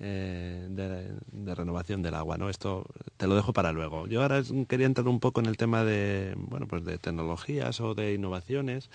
eh, 0.00 0.66
de, 0.68 1.54
renovación 1.54 2.02
del 2.02 2.16
agua, 2.16 2.36
¿no? 2.36 2.50
Esto 2.50 2.84
te 3.16 3.26
lo 3.26 3.34
dejo 3.34 3.54
para 3.54 3.72
luego. 3.72 4.06
Yo 4.06 4.20
ahora 4.20 4.42
quería 4.68 4.84
entrar 4.84 5.08
un 5.08 5.20
poco 5.20 5.40
en 5.40 5.46
el 5.46 5.56
tema 5.56 5.84
de, 5.84 6.34
bueno, 6.36 6.66
pues 6.68 6.84
de 6.84 6.98
tecnologías 6.98 7.80
o 7.80 7.94
de 7.94 8.12
innovaciones 8.12 8.90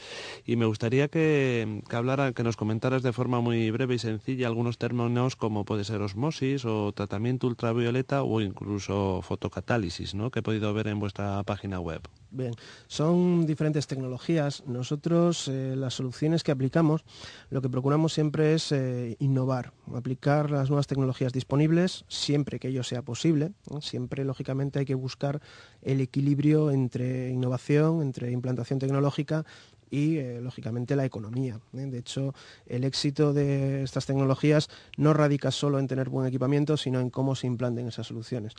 y 0.45 0.57
me 0.57 0.67
gustaría 0.67 1.07
que, 1.07 1.81
que 1.89 1.95
hablara, 1.95 2.33
que 2.33 2.43
nos 2.43 2.55
comentaras 2.55 3.01
de 3.01 3.13
forma 3.13 3.41
muy 3.41 3.71
breve 3.71 3.95
y 3.95 3.99
sencilla 3.99 4.45
algunos 4.45 4.77
términos 4.77 5.35
como 5.35 5.65
puede 5.65 5.85
ser 5.85 6.03
osmosis 6.03 6.65
o 6.65 6.91
tratamiento 6.91 7.47
ultravioleta 7.47 8.21
o 8.21 8.41
incluso 8.41 9.23
fotocatálisis, 9.23 10.13
¿no? 10.13 10.29
Que 10.29 10.39
he 10.39 10.43
podido 10.43 10.71
ver 10.71 10.85
en 10.85 10.98
vuestra 10.99 11.43
página 11.43 11.79
web? 11.79 12.01
Bien, 12.31 12.53
son 12.87 13.47
diferentes 13.47 13.87
tecnologías. 13.87 14.63
Nosotros, 14.67 15.47
eh, 15.47 15.73
las 15.75 15.95
soluciones 15.95 16.43
que 16.43 16.51
aplicamos, 16.51 17.03
lo 17.49 17.61
que 17.61 17.69
procuramos 17.69 18.13
siempre 18.13 18.53
es 18.53 18.71
eh, 18.71 19.15
innovar, 19.19 19.73
aplicar 19.95 20.51
las 20.51 20.69
nuevas 20.69 20.85
tecnologías 20.85 21.33
disponibles 21.33 22.05
siempre 22.07 22.59
que 22.59 22.67
ello 22.67 22.83
sea 22.83 23.01
posible. 23.01 23.53
Siempre, 23.81 24.25
lógicamente, 24.25 24.77
hay 24.77 24.85
que 24.85 24.93
buscar 24.93 25.41
el 25.81 26.01
equilibrio 26.01 26.69
entre 26.69 27.29
innovación, 27.29 28.03
entre 28.03 28.31
implantación 28.31 28.77
tecnológica 28.77 29.45
y, 29.89 30.17
eh, 30.17 30.39
lógicamente, 30.41 30.95
la 30.95 31.05
economía. 31.05 31.59
De 31.71 31.97
hecho, 31.97 32.33
el 32.67 32.83
éxito 32.83 33.33
de 33.33 33.83
estas 33.83 34.05
tecnologías 34.05 34.69
no 34.97 35.13
radica 35.13 35.51
solo 35.51 35.79
en 35.79 35.87
tener 35.87 36.09
buen 36.09 36.27
equipamiento, 36.27 36.77
sino 36.77 36.99
en 36.99 37.09
cómo 37.09 37.35
se 37.35 37.47
implanten 37.47 37.87
esas 37.87 38.07
soluciones. 38.07 38.53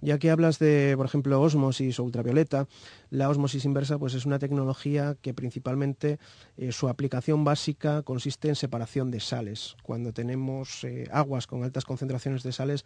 Ya 0.00 0.18
que 0.18 0.30
hablas 0.30 0.58
de, 0.58 0.94
por 0.96 1.06
ejemplo, 1.06 1.40
osmosis 1.40 1.98
o 1.98 2.04
ultravioleta, 2.04 2.66
la 3.10 3.28
osmosis 3.28 3.64
inversa 3.64 3.98
pues, 3.98 4.14
es 4.14 4.24
una 4.24 4.38
tecnología 4.38 5.16
que 5.20 5.34
principalmente 5.34 6.18
eh, 6.56 6.72
su 6.72 6.88
aplicación 6.88 7.44
básica 7.44 8.02
consiste 8.02 8.48
en 8.48 8.56
separación 8.56 9.10
de 9.10 9.20
sales. 9.20 9.76
Cuando 9.82 10.12
tenemos 10.12 10.84
eh, 10.84 11.08
aguas 11.12 11.46
con 11.46 11.64
altas 11.64 11.84
concentraciones 11.84 12.42
de 12.42 12.52
sales, 12.52 12.84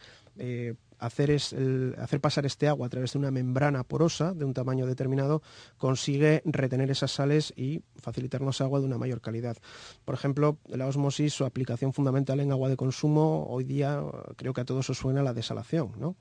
hacer, 0.98 1.30
hacer 1.98 2.20
pasar 2.20 2.46
este 2.46 2.68
agua 2.68 2.86
a 2.86 2.90
través 2.90 3.12
de 3.12 3.18
una 3.18 3.30
membrana 3.30 3.84
porosa 3.84 4.32
de 4.34 4.44
un 4.44 4.54
tamaño 4.54 4.86
determinado 4.86 5.42
consigue 5.78 6.42
retener 6.44 6.90
esas 6.90 7.12
sales 7.12 7.52
y 7.56 7.82
facilitarnos 7.96 8.60
agua 8.60 8.80
de 8.80 8.86
una 8.86 8.98
mayor 8.98 9.20
calidad. 9.20 9.56
Por 10.04 10.14
ejemplo, 10.14 10.58
la 10.68 10.86
osmosis, 10.86 11.32
su 11.32 11.44
aplicación 11.44 11.92
fundamental 11.92 12.40
en 12.40 12.52
agua 12.52 12.68
de 12.68 12.76
consumo, 12.76 13.46
hoy 13.48 13.64
día 13.64 14.02
creo 14.36 14.52
que 14.52 14.60
a 14.60 14.64
todos 14.64 14.88
os 14.90 14.98
suena 14.98 15.22
la 15.22 15.34
desalación, 15.34 15.92
¿no? 15.98 16.16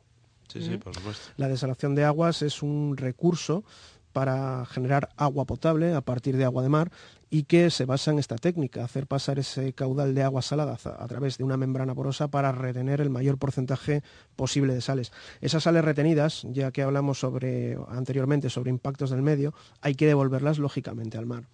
Sí, 0.47 0.61
sí, 0.61 0.77
por 0.77 0.93
supuesto. 0.93 1.31
La 1.37 1.47
desalación 1.47 1.95
de 1.95 2.03
aguas 2.03 2.41
es 2.41 2.61
un 2.61 2.95
recurso 2.97 3.63
para 4.11 4.65
generar 4.67 5.09
agua 5.17 5.45
potable 5.45 5.93
a 5.93 6.01
partir 6.01 6.37
de 6.37 6.45
agua 6.45 6.61
de 6.61 6.69
mar 6.69 6.91
y 7.33 7.45
que 7.45 7.71
se 7.71 7.85
basa 7.85 8.11
en 8.11 8.19
esta 8.19 8.35
técnica, 8.35 8.83
hacer 8.83 9.07
pasar 9.07 9.39
ese 9.39 9.73
caudal 9.73 10.13
de 10.13 10.21
agua 10.21 10.43
salada 10.43 10.77
a, 10.99 11.07
través 11.07 11.39
de 11.39 11.43
una 11.43 11.57
membrana 11.57 11.95
porosa 11.95 12.27
para 12.27 12.51
retener 12.51 13.01
el 13.01 13.09
mayor 13.09 13.39
porcentaje 13.39 14.03
posible 14.35 14.75
de 14.75 14.81
sales. 14.81 15.11
Esas 15.41 15.63
sales 15.63 15.83
retenidas, 15.83 16.45
ya 16.51 16.69
que 16.69 16.83
hablamos 16.83 17.17
sobre, 17.17 17.75
anteriormente 17.89 18.51
sobre 18.51 18.69
impactos 18.69 19.09
del 19.09 19.23
medio, 19.23 19.55
hay 19.81 19.95
que 19.95 20.05
devolverlas 20.05 20.59
lógicamente 20.59 21.17
al 21.17 21.25
mar. 21.25 21.45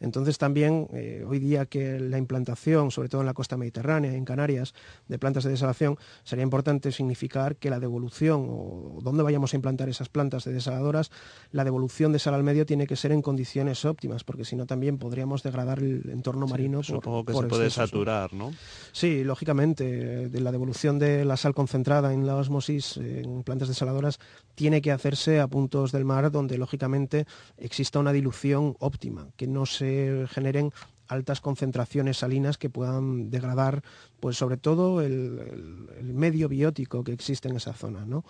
Entonces 0.00 0.38
también 0.38 0.88
eh, 0.92 1.24
hoy 1.24 1.38
día 1.38 1.66
que 1.66 2.00
la 2.00 2.18
implantación, 2.18 2.90
sobre 2.90 3.08
todo 3.08 3.20
en 3.20 3.28
la 3.28 3.34
costa 3.34 3.56
mediterránea, 3.56 4.12
en 4.14 4.24
Canarias, 4.24 4.74
de 5.06 5.20
plantas 5.20 5.44
de 5.44 5.50
desalación, 5.50 5.98
sería 6.24 6.42
importante 6.42 6.90
significar 6.90 7.54
que 7.54 7.70
la 7.70 7.78
devolución 7.78 8.44
o 8.50 8.98
donde 9.02 9.22
vayamos 9.22 9.52
a 9.52 9.56
implantar 9.56 9.88
esas 9.88 10.08
plantas 10.08 10.42
de 10.42 10.52
desaladoras, 10.52 11.12
la 11.52 11.62
devolución 11.62 12.10
de 12.10 12.18
sal 12.18 12.34
al 12.34 12.42
medio 12.42 12.66
tiene 12.66 12.88
que 12.88 12.96
ser 12.96 13.12
en 13.12 13.22
condiciones 13.22 13.84
óptimas, 13.84 14.24
porque 14.24 14.44
si 14.44 14.56
no 14.56 14.66
también 14.66 14.98
podríamos 14.98 15.27
degradar 15.42 15.78
el 15.78 16.10
entorno 16.10 16.46
marino. 16.46 16.82
supongo 16.82 17.24
que 17.24 17.34
se 17.34 17.42
puede 17.44 17.70
saturar, 17.70 18.32
¿no? 18.32 18.52
Sí, 18.92 19.24
lógicamente. 19.24 20.28
De 20.28 20.40
la 20.40 20.52
devolución 20.52 20.98
de 20.98 21.24
la 21.24 21.36
sal 21.36 21.54
concentrada 21.54 22.12
en 22.12 22.26
la 22.26 22.36
osmosis 22.36 22.96
en 22.96 23.42
plantas 23.42 23.68
desaladoras 23.68 24.18
tiene 24.54 24.80
que 24.80 24.92
hacerse 24.92 25.40
a 25.40 25.48
puntos 25.48 25.92
del 25.92 26.04
mar 26.04 26.30
donde 26.30 26.58
lógicamente 26.58 27.26
exista 27.56 27.98
una 27.98 28.12
dilución 28.12 28.76
óptima, 28.78 29.28
que 29.36 29.46
no 29.46 29.66
se 29.66 30.26
generen 30.30 30.72
altas 31.08 31.40
concentraciones 31.40 32.18
salinas 32.18 32.58
que 32.58 32.70
puedan 32.70 33.30
degradar, 33.30 33.82
pues 34.20 34.36
sobre 34.36 34.56
todo 34.56 35.00
el, 35.00 35.88
el 35.98 36.12
medio 36.14 36.48
biótico 36.48 37.02
que 37.02 37.12
existe 37.12 37.48
en 37.48 37.56
esa 37.56 37.72
zona, 37.72 38.04
¿no? 38.04 38.24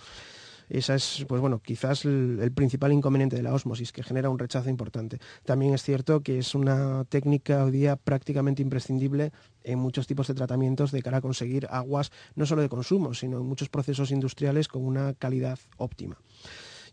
Esa 0.68 0.94
es, 0.94 1.24
pues 1.28 1.40
bueno, 1.40 1.60
quizás 1.60 2.04
el, 2.04 2.52
principal 2.54 2.92
inconveniente 2.92 3.36
de 3.36 3.42
la 3.42 3.54
osmosis, 3.54 3.92
que 3.92 4.02
genera 4.02 4.30
un 4.30 4.38
rechazo 4.38 4.68
importante. 4.68 5.18
También 5.44 5.74
es 5.74 5.82
cierto 5.82 6.20
que 6.20 6.38
es 6.38 6.54
una 6.54 7.04
técnica 7.04 7.64
hoy 7.64 7.70
día 7.70 7.96
prácticamente 7.96 8.62
imprescindible 8.62 9.32
en 9.64 9.78
muchos 9.78 10.06
tipos 10.06 10.26
de 10.28 10.34
tratamientos 10.34 10.92
de 10.92 11.02
cara 11.02 11.18
a 11.18 11.22
conseguir 11.22 11.66
aguas 11.70 12.10
no 12.34 12.46
solo 12.46 12.62
de 12.62 12.68
consumo, 12.68 13.14
sino 13.14 13.38
en 13.38 13.46
muchos 13.46 13.68
procesos 13.68 14.10
industriales 14.10 14.68
con 14.68 14.84
una 14.84 15.14
calidad 15.14 15.58
óptima 15.76 16.18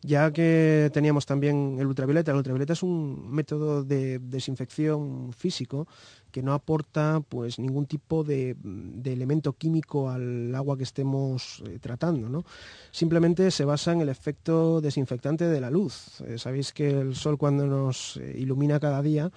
ya 0.06 0.32
que 0.32 0.90
teníamos 0.94 1.26
también 1.26 1.78
el 1.80 1.88
ultravioleta. 1.88 2.32
El 2.32 2.38
ultravioleta 2.38 2.74
es 2.74 2.84
un 2.84 3.30
método 3.32 3.84
de 3.84 4.20
desinfección 4.20 5.34
físico 5.34 5.88
que 6.32 6.44
no 6.44 6.54
aporta 6.54 7.22
pues 7.28 7.60
ningún 7.60 7.86
tipo 7.86 8.24
de, 8.24 8.58
elemento 9.06 9.54
químico 9.54 10.10
al 10.10 10.54
agua 10.54 10.78
que 10.78 10.84
estemos 10.84 11.64
eh, 11.66 11.80
tratando. 11.80 12.44
Simplemente 12.92 13.52
se 13.52 13.66
basa 13.66 13.94
en 13.94 14.02
el 14.02 14.10
efecto 14.10 14.82
desinfectante 14.82 15.46
de 15.46 15.62
la 15.62 15.70
luz. 15.70 16.22
Eh, 16.22 16.38
sabéis 16.38 16.74
que 16.74 16.90
el 16.90 17.16
sol 17.16 17.38
cuando 17.38 17.66
nos 17.66 18.18
eh, 18.18 18.36
ilumina 18.38 18.80
cada 18.80 19.02
día 19.02 19.32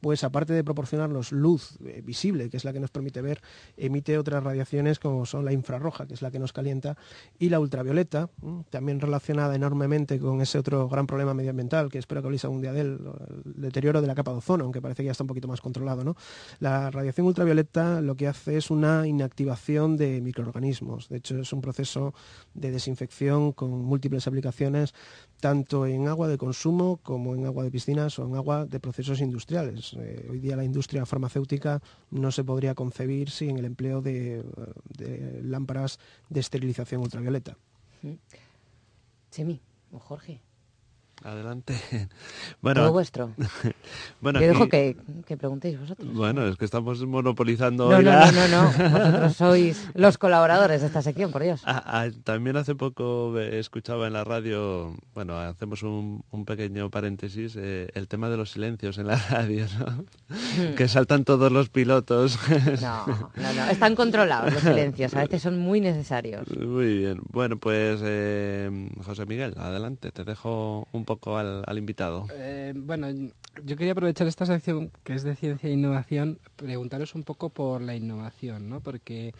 pues 0.00 0.24
aparte 0.24 0.52
de 0.52 0.64
proporcionarnos 0.64 1.32
luz 1.32 1.78
eh, 1.84 2.02
visible, 2.04 2.50
que 2.50 2.56
es 2.56 2.64
la 2.64 2.72
que 2.72 2.80
nos 2.80 2.90
permite 2.90 3.22
ver, 3.22 3.40
emite 3.76 4.18
otras 4.18 4.42
radiaciones 4.42 4.98
como 4.98 5.26
son 5.26 5.44
la 5.44 5.52
infrarroja, 5.52 6.06
que 6.06 6.14
es 6.14 6.22
la 6.22 6.30
que 6.30 6.38
nos 6.38 6.52
calienta, 6.52 6.96
y 7.38 7.48
la 7.48 7.60
ultravioleta, 7.60 8.30
también 8.70 9.00
relacionada 9.00 9.54
enormemente 9.54 10.18
con 10.18 10.40
ese 10.40 10.58
otro 10.58 10.88
gran 10.88 11.06
problema 11.06 11.34
medioambiental, 11.34 11.90
que 11.90 11.98
espero 11.98 12.20
que 12.20 12.26
habléis 12.26 12.44
algún 12.44 12.60
día 12.60 12.72
del 12.72 12.90
el 12.90 13.62
deterioro 13.62 14.00
de 14.00 14.06
la 14.06 14.14
capa 14.14 14.32
de 14.32 14.38
ozono, 14.38 14.64
aunque 14.64 14.80
parece 14.80 15.02
que 15.02 15.06
ya 15.06 15.12
está 15.12 15.24
un 15.24 15.28
poquito 15.28 15.48
más 15.48 15.60
controlado. 15.60 16.04
¿no? 16.04 16.16
La 16.58 16.90
radiación 16.90 17.26
ultravioleta 17.26 18.00
lo 18.00 18.16
que 18.16 18.28
hace 18.28 18.56
es 18.56 18.70
una 18.70 19.06
inactivación 19.06 19.96
de 19.96 20.20
microorganismos. 20.20 21.08
De 21.08 21.18
hecho, 21.18 21.38
es 21.38 21.52
un 21.52 21.60
proceso 21.60 22.14
de 22.54 22.70
desinfección 22.70 23.52
con 23.52 23.70
múltiples 23.70 24.26
aplicaciones, 24.26 24.94
tanto 25.40 25.86
en 25.86 26.08
agua 26.08 26.28
de 26.28 26.38
consumo 26.38 26.98
como 27.02 27.34
en 27.34 27.46
agua 27.46 27.64
de 27.64 27.70
piscinas 27.70 28.18
o 28.18 28.26
en 28.26 28.34
agua 28.36 28.66
de 28.66 28.80
procesos 28.80 29.20
industriales. 29.20 29.94
Eh, 29.98 30.28
hoy 30.30 30.40
día 30.40 30.56
la 30.56 30.64
industria 30.64 31.06
farmacéutica 31.06 31.80
no 32.10 32.30
se 32.30 32.44
podría 32.44 32.74
concebir 32.74 33.30
sin 33.30 33.58
el 33.58 33.64
empleo 33.64 34.02
de, 34.02 34.44
lámparas 35.42 35.98
de 36.28 36.40
esterilización 36.40 37.00
ultravioleta. 37.02 37.56
Chemi 39.30 39.60
o 39.92 39.98
Jorge. 39.98 40.40
Adelante. 41.24 41.74
Bueno, 42.62 42.82
Todo 42.82 42.92
vuestro. 42.92 43.32
bueno, 44.20 44.38
Yo 44.38 44.48
dejo 44.48 44.68
que, 44.68 44.94
preguntéis 45.38 45.80
vosotros. 45.80 46.12
Bueno, 46.12 46.46
es 46.46 46.56
que 46.56 46.66
estamos 46.66 47.02
monopolizando. 47.06 47.90
No, 47.90 48.02
no, 48.02 48.32
no, 48.32 48.48
no, 48.48 48.64
Vosotros 49.00 49.36
sois 49.36 49.88
los 49.94 50.18
colaboradores 50.18 50.82
de 50.82 50.88
esta 50.88 51.00
sección, 51.00 51.32
por 51.32 51.42
Dios. 51.42 51.62
Ah, 51.64 51.82
ah, 51.86 52.08
también 52.24 52.58
hace 52.58 52.74
poco 52.74 53.38
escuchaba 53.38 54.06
en 54.06 54.12
la 54.12 54.24
radio, 54.24 54.94
bueno, 55.14 55.38
hacemos 55.38 55.82
un, 55.82 56.22
pequeño 56.44 56.90
paréntesis, 56.90 57.56
eh, 57.56 57.88
el 57.94 58.08
tema 58.08 58.28
de 58.28 58.36
los 58.36 58.50
silencios 58.50 58.98
en 58.98 59.06
la 59.06 59.16
radio, 59.16 59.66
¿no? 59.78 60.04
Hmm. 60.28 60.74
que 60.74 60.86
saltan 60.88 61.24
todos 61.24 61.50
los 61.50 61.70
pilotos. 61.70 62.38
no, 62.82 63.06
no, 63.06 63.52
no. 63.54 63.70
Están 63.70 63.94
controlados 63.94 64.52
los 64.52 64.62
silencios. 64.62 65.14
A 65.14 65.20
veces 65.20 65.40
son 65.40 65.58
muy 65.58 65.80
necesarios. 65.80 66.46
Muy 66.56 66.98
bien. 66.98 67.20
Bueno, 67.30 67.56
pues 67.56 68.00
eh, 68.02 68.90
José 69.04 69.24
Miguel, 69.24 69.54
adelante. 69.56 70.12
Te 70.12 70.24
dejo 70.24 70.86
un 70.92 71.04
poco 71.10 71.36
al, 71.38 71.76
invitado. 71.76 72.28
Eh, 72.32 72.72
bueno, 72.76 73.08
yo 73.64 73.76
quería 73.76 73.94
aprovechar 73.94 74.28
esta 74.28 74.46
sección 74.46 74.92
que 75.02 75.14
es 75.14 75.24
de 75.24 75.34
ciencia 75.34 75.68
e 75.68 75.72
innovación, 75.72 76.38
preguntaros 76.54 77.16
un 77.16 77.24
poco 77.24 77.48
por 77.48 77.82
la 77.82 77.96
innovación, 77.96 78.68
¿no? 78.70 78.78
Porque 78.78 79.34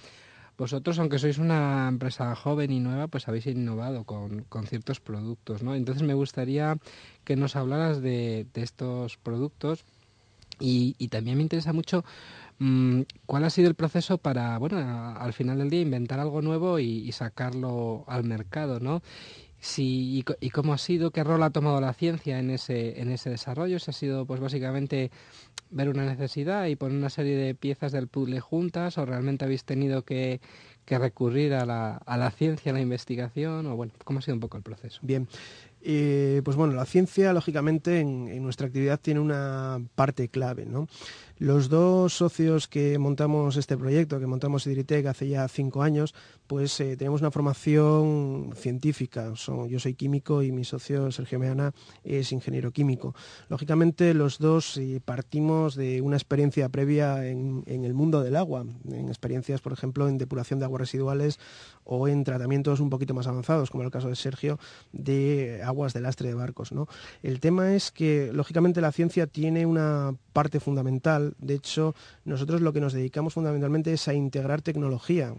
vosotros, 0.58 0.98
aunque 0.98 1.20
sois 1.20 1.38
una 1.38 1.86
empresa 1.86 2.34
joven 2.34 2.72
y 2.72 2.80
nueva, 2.80 3.06
pues 3.06 3.28
habéis 3.28 3.46
innovado 3.46 4.02
con, 4.02 4.66
ciertos 4.66 4.98
productos, 4.98 5.62
¿no? 5.62 5.76
Entonces 5.76 6.02
me 6.02 6.14
gustaría 6.14 6.76
que 7.22 7.36
nos 7.36 7.54
hablaras 7.54 8.02
de, 8.02 8.46
estos 8.54 9.16
productos 9.16 9.84
y, 10.58 11.06
también 11.06 11.36
me 11.36 11.44
interesa 11.44 11.72
mucho 11.72 12.04
mm, 12.58 13.02
cuál 13.26 13.44
ha 13.44 13.50
sido 13.50 13.68
el 13.68 13.76
proceso 13.76 14.18
para, 14.18 14.58
bueno, 14.58 14.76
al 14.76 15.32
final 15.34 15.58
del 15.58 15.70
día 15.70 15.82
inventar 15.82 16.18
algo 16.18 16.42
nuevo 16.42 16.80
y, 16.80 17.08
y 17.08 17.12
sacarlo 17.12 18.02
al 18.08 18.24
mercado, 18.24 18.80
¿no? 18.80 19.02
Sí, 19.60 20.24
y, 20.40 20.50
cómo 20.50 20.72
ha 20.72 20.78
sido, 20.78 21.10
qué 21.10 21.22
rol 21.22 21.42
ha 21.42 21.50
tomado 21.50 21.82
la 21.82 21.92
ciencia 21.92 22.38
en 22.38 22.50
ese, 22.50 22.98
en 23.00 23.10
ese 23.10 23.28
desarrollo. 23.28 23.78
Si 23.78 23.90
ha 23.90 23.94
sido, 23.94 24.24
pues 24.24 24.40
básicamente, 24.40 25.10
ver 25.70 25.90
una 25.90 26.06
necesidad 26.06 26.66
y 26.66 26.76
poner 26.76 26.96
una 26.96 27.10
serie 27.10 27.36
de 27.36 27.54
piezas 27.54 27.92
del 27.92 28.08
puzzle 28.08 28.40
juntas, 28.40 28.96
o 28.96 29.04
realmente 29.04 29.44
habéis 29.44 29.64
tenido 29.64 30.02
que, 30.02 30.40
recurrir 30.86 31.54
a 31.54 31.64
la, 31.64 31.98
a 31.98 32.16
la 32.16 32.32
ciencia, 32.32 32.72
a 32.72 32.74
la 32.74 32.80
investigación, 32.80 33.64
o 33.66 33.76
bueno, 33.76 33.92
cómo 34.02 34.18
ha 34.18 34.22
sido 34.22 34.34
un 34.34 34.40
poco 34.40 34.56
el 34.56 34.64
proceso. 34.64 34.98
Bien, 35.02 35.28
eh, 35.82 36.42
pues 36.44 36.56
bueno, 36.56 36.74
la 36.74 36.84
ciencia, 36.84 37.32
lógicamente, 37.32 38.00
en, 38.00 38.26
en, 38.26 38.42
nuestra 38.42 38.66
actividad 38.66 38.98
tiene 38.98 39.20
una 39.20 39.80
parte 39.94 40.26
clave, 40.28 40.66
¿no? 40.66 40.88
Los 41.40 41.70
dos 41.70 42.12
socios 42.12 42.68
que 42.68 42.98
montamos 42.98 43.56
este 43.56 43.78
proyecto, 43.78 44.20
que 44.20 44.26
montamos 44.26 44.66
Idritec 44.66 45.06
hace 45.06 45.26
ya 45.26 45.48
cinco 45.48 45.82
años, 45.82 46.14
pues 46.46 46.78
eh, 46.80 46.98
tenemos 46.98 47.22
una 47.22 47.30
formación 47.30 48.50
científica. 48.54 49.32
yo 49.66 49.80
soy 49.80 49.94
químico 49.94 50.42
y 50.42 50.52
mi 50.52 50.64
socio 50.64 51.10
Sergio 51.10 51.38
Meana 51.38 51.72
es 52.04 52.32
ingeniero 52.32 52.72
químico. 52.72 53.14
Lógicamente 53.48 54.12
los 54.12 54.38
dos 54.38 54.76
eh, 54.76 55.00
partimos 55.02 55.76
de 55.76 56.02
una 56.02 56.16
experiencia 56.16 56.68
previa 56.68 57.26
en, 57.26 57.64
el 57.66 57.94
mundo 57.94 58.20
del 58.20 58.36
agua, 58.36 58.66
en 58.90 59.08
experiencias, 59.08 59.62
por 59.62 59.72
ejemplo, 59.72 60.08
en 60.08 60.18
depuración 60.18 60.58
de 60.58 60.66
aguas 60.66 60.80
residuales 60.80 61.38
o 61.84 62.06
en 62.06 62.22
tratamientos 62.22 62.80
un 62.80 62.90
poquito 62.90 63.14
más 63.14 63.26
avanzados, 63.26 63.70
como 63.70 63.82
el 63.84 63.90
caso 63.90 64.08
de 64.08 64.16
Sergio, 64.16 64.58
de 64.92 65.62
aguas 65.64 65.94
de 65.94 66.00
lastre 66.02 66.28
de 66.28 66.34
barcos. 66.34 66.70
El 67.22 67.40
tema 67.40 67.74
es 67.74 67.90
que, 67.90 68.30
lógicamente, 68.34 68.82
la 68.82 68.92
ciencia 68.92 69.26
tiene 69.26 69.64
una 69.64 70.14
parte 70.32 70.60
fundamental. 70.60 71.29
De 71.38 71.54
hecho, 71.54 71.94
nosotros 72.24 72.60
lo 72.60 72.72
que 72.72 72.80
nos 72.80 72.92
dedicamos 72.92 73.34
fundamentalmente 73.34 73.92
es 73.92 74.08
a 74.08 74.14
integrar 74.14 74.62
tecnología. 74.62 75.34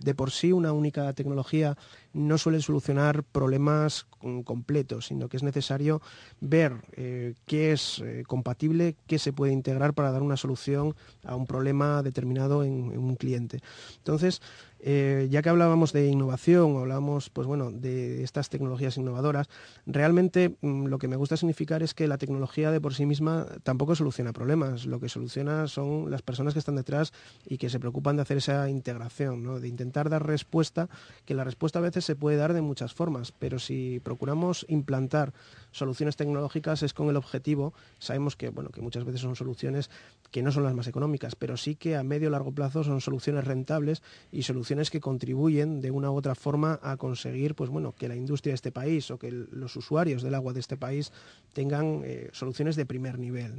De 0.00 0.14
por 0.14 0.30
sí, 0.30 0.52
una 0.52 0.72
única 0.72 1.12
tecnología 1.12 1.76
no 2.12 2.38
suele 2.38 2.60
solucionar 2.60 3.22
problemas 3.22 4.06
completos, 4.44 5.06
sino 5.06 5.28
que 5.28 5.36
es 5.36 5.42
necesario 5.42 6.00
ver 6.40 6.74
eh, 6.92 7.34
qué 7.46 7.72
es 7.72 8.00
eh, 8.00 8.24
compatible, 8.26 8.96
qué 9.06 9.18
se 9.18 9.32
puede 9.32 9.52
integrar 9.52 9.94
para 9.94 10.12
dar 10.12 10.22
una 10.22 10.36
solución 10.36 10.94
a 11.24 11.34
un 11.34 11.46
problema 11.46 12.02
determinado 12.02 12.64
en 12.64 12.96
un 12.96 13.16
cliente. 13.16 13.60
Entonces, 13.98 14.40
eh, 14.84 15.28
ya 15.30 15.42
que 15.42 15.48
hablábamos 15.48 15.92
de 15.92 16.08
innovación, 16.08 16.76
hablábamos 16.76 17.30
pues 17.30 17.46
bueno, 17.46 17.70
de 17.70 18.24
estas 18.24 18.48
tecnologías 18.48 18.96
innovadoras, 18.96 19.48
realmente 19.86 20.56
mm, 20.60 20.86
lo 20.86 20.98
que 20.98 21.06
me 21.06 21.14
gusta 21.14 21.36
significar 21.36 21.84
es 21.84 21.94
que 21.94 22.08
la 22.08 22.18
tecnología 22.18 22.72
de 22.72 22.80
por 22.80 22.92
sí 22.92 23.06
misma 23.06 23.46
tampoco 23.62 23.94
soluciona 23.94 24.32
problemas, 24.32 24.84
lo 24.84 24.98
que 24.98 25.08
soluciona 25.08 25.68
son 25.68 26.10
las 26.10 26.22
personas 26.22 26.52
que 26.52 26.58
están 26.58 26.74
detrás 26.74 27.12
y 27.46 27.58
que 27.58 27.70
se 27.70 27.78
preocupan 27.78 28.16
de 28.16 28.22
hacer 28.22 28.38
esa 28.38 28.68
integración, 28.68 29.60
de 29.60 29.68
intentar 29.68 30.10
dar 30.10 30.26
respuesta, 30.26 30.88
que 31.24 31.34
la 31.34 31.44
respuesta 31.44 31.78
a 31.78 31.82
veces 31.82 32.04
se 32.04 32.16
puede 32.16 32.36
dar 32.36 32.52
de 32.52 32.60
muchas 32.60 32.92
formas, 32.92 33.30
pero 33.30 33.60
si 33.60 34.00
procuramos 34.02 34.66
implantar 34.68 35.32
soluciones 35.70 36.16
tecnológicas 36.16 36.82
es 36.82 36.92
con 36.92 37.08
el 37.08 37.16
objetivo, 37.16 37.72
sabemos 38.00 38.34
que, 38.34 38.48
bueno, 38.48 38.70
que 38.70 38.80
muchas 38.80 39.04
veces 39.04 39.20
son 39.20 39.36
soluciones 39.36 39.90
que 40.32 40.42
no 40.42 40.50
son 40.50 40.64
las 40.64 40.74
más 40.74 40.88
económicas, 40.88 41.36
pero 41.36 41.56
sí 41.56 41.76
que 41.76 41.94
a 41.94 42.02
medio 42.02 42.28
o 42.28 42.32
largo 42.32 42.50
plazo 42.50 42.82
son 42.82 43.00
soluciones 43.00 43.44
rentables 43.44 44.02
y 44.32 44.42
soluciones 44.42 44.71
que 44.90 45.00
contribuyen 45.00 45.80
de 45.80 45.90
una 45.90 46.10
u 46.10 46.16
otra 46.16 46.34
forma 46.34 46.78
a 46.82 46.96
conseguir 46.96 47.54
pues, 47.54 47.70
bueno, 47.70 47.94
que 47.94 48.08
la 48.08 48.16
industria 48.16 48.52
de 48.52 48.56
este 48.56 48.72
país 48.72 49.10
o 49.10 49.18
que 49.18 49.30
los 49.30 49.76
usuarios 49.76 50.22
del 50.22 50.34
agua 50.34 50.52
de 50.52 50.60
este 50.60 50.76
país 50.76 51.12
tengan 51.52 52.02
eh, 52.04 52.30
soluciones 52.32 52.76
de 52.76 52.86
primer 52.86 53.18
nivel. 53.18 53.54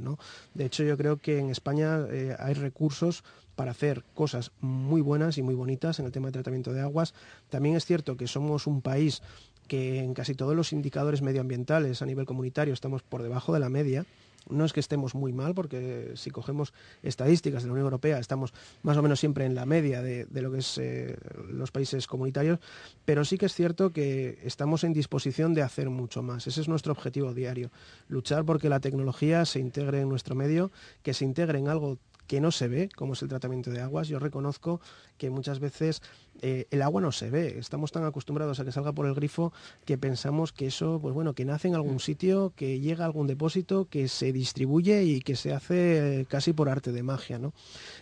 De 0.54 0.64
hecho, 0.64 0.82
yo 0.82 0.96
creo 0.96 1.18
que 1.18 1.38
en 1.38 1.50
España 1.50 2.06
eh, 2.10 2.36
hay 2.38 2.54
recursos 2.54 3.24
para 3.54 3.70
hacer 3.70 4.04
cosas 4.14 4.50
muy 4.60 5.00
buenas 5.00 5.38
y 5.38 5.42
muy 5.42 5.54
bonitas 5.54 5.98
en 5.98 6.06
el 6.06 6.12
tema 6.12 6.28
de 6.28 6.32
tratamiento 6.32 6.72
de 6.72 6.80
aguas. 6.80 7.14
También 7.50 7.76
es 7.76 7.84
cierto 7.84 8.16
que 8.16 8.26
somos 8.26 8.66
un 8.66 8.82
país 8.82 9.22
que 9.68 10.00
en 10.00 10.14
casi 10.14 10.34
todos 10.34 10.54
los 10.54 10.72
indicadores 10.72 11.22
medioambientales 11.22 12.02
a 12.02 12.06
nivel 12.06 12.26
comunitario 12.26 12.74
estamos 12.74 13.02
por 13.02 13.22
debajo 13.22 13.52
de 13.52 13.60
la 13.60 13.68
media. 13.68 14.04
No 14.48 14.64
es 14.64 14.72
que 14.72 14.80
estemos 14.80 15.14
muy 15.14 15.32
mal, 15.32 15.54
porque 15.54 16.12
si 16.16 16.30
cogemos 16.30 16.72
estadísticas 17.02 17.62
de 17.62 17.68
la 17.68 17.72
Unión 17.72 17.86
Europea 17.86 18.18
estamos 18.18 18.52
más 18.82 18.96
o 18.96 19.02
menos 19.02 19.20
siempre 19.20 19.46
en 19.46 19.54
la 19.54 19.66
media 19.66 20.02
de, 20.02 20.26
lo 20.30 20.52
que 20.52 20.58
es 20.58 20.78
eh, 20.78 21.16
los 21.50 21.70
países 21.70 22.06
comunitarios, 22.06 22.58
pero 23.04 23.24
sí 23.24 23.38
que 23.38 23.46
es 23.46 23.54
cierto 23.54 23.90
que 23.90 24.38
estamos 24.44 24.84
en 24.84 24.92
disposición 24.92 25.54
de 25.54 25.62
hacer 25.62 25.90
mucho 25.90 26.22
más. 26.22 26.46
Ese 26.46 26.60
es 26.60 26.68
nuestro 26.68 26.92
objetivo 26.92 27.32
diario, 27.34 27.70
luchar 28.08 28.44
porque 28.44 28.68
la 28.68 28.80
tecnología 28.80 29.44
se 29.44 29.60
integre 29.60 30.00
en 30.00 30.08
nuestro 30.08 30.34
medio, 30.34 30.70
que 31.02 31.14
se 31.14 31.24
integre 31.24 31.58
en 31.58 31.68
algo 31.68 31.98
que 32.26 32.40
no 32.40 32.50
se 32.50 32.68
ve, 32.68 32.88
como 32.94 33.12
es 33.12 33.22
el 33.22 33.28
tratamiento 33.28 33.70
de 33.70 33.80
aguas. 33.80 34.08
Yo 34.08 34.18
reconozco 34.18 34.80
que 35.18 35.30
muchas 35.30 35.60
veces 35.60 36.02
eh, 36.42 36.66
el 36.70 36.82
agua 36.82 37.00
no 37.00 37.12
se 37.12 37.30
ve. 37.30 37.58
Estamos 37.58 37.92
tan 37.92 38.04
acostumbrados 38.04 38.60
a 38.60 38.64
que 38.64 38.72
salga 38.72 38.92
por 38.92 39.06
el 39.06 39.14
grifo 39.14 39.52
que 39.84 39.98
pensamos 39.98 40.52
que 40.52 40.66
eso, 40.66 40.98
pues 41.00 41.14
bueno, 41.14 41.34
que 41.34 41.44
nace 41.44 41.68
en 41.68 41.74
algún 41.74 42.00
sitio, 42.00 42.52
que 42.56 42.80
llega 42.80 43.04
a 43.04 43.06
algún 43.06 43.26
depósito, 43.26 43.86
que 43.88 44.08
se 44.08 44.32
distribuye 44.32 45.04
y 45.04 45.20
que 45.20 45.36
se 45.36 45.52
hace 45.52 46.20
eh, 46.20 46.26
casi 46.26 46.52
por 46.52 46.68
arte 46.68 46.92
de 46.92 47.02
magia, 47.02 47.38
¿no? 47.38 47.52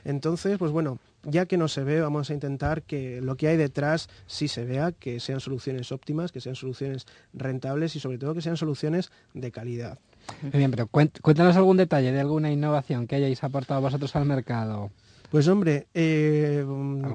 Entonces, 0.04 0.58
pues 0.58 0.72
bueno, 0.72 0.98
ya 1.24 1.46
que 1.46 1.56
no 1.56 1.68
se 1.68 1.84
ve, 1.84 2.00
vamos 2.00 2.30
a 2.30 2.34
intentar 2.34 2.82
que 2.82 3.20
lo 3.20 3.36
que 3.36 3.48
hay 3.48 3.56
detrás 3.56 4.08
sí 4.26 4.48
se 4.48 4.64
vea, 4.64 4.92
que 4.92 5.20
sean 5.20 5.40
soluciones 5.40 5.92
óptimas, 5.92 6.32
que 6.32 6.40
sean 6.40 6.56
soluciones 6.56 7.06
rentables 7.32 7.94
y 7.96 8.00
sobre 8.00 8.18
todo 8.18 8.34
que 8.34 8.42
sean 8.42 8.56
soluciones 8.56 9.10
de 9.34 9.52
calidad. 9.52 9.98
Muy 10.42 10.52
bien, 10.52 10.70
pero 10.70 10.86
cuéntanos 10.86 11.56
algún 11.56 11.76
detalle 11.76 12.12
de 12.12 12.20
alguna 12.20 12.50
innovación 12.50 13.06
que 13.06 13.16
hayáis 13.16 13.42
aportado 13.44 13.80
vosotros 13.80 14.14
al 14.16 14.24
mercado. 14.24 14.90
Pues 15.32 15.48
hombre, 15.48 15.88
eh, 15.94 16.62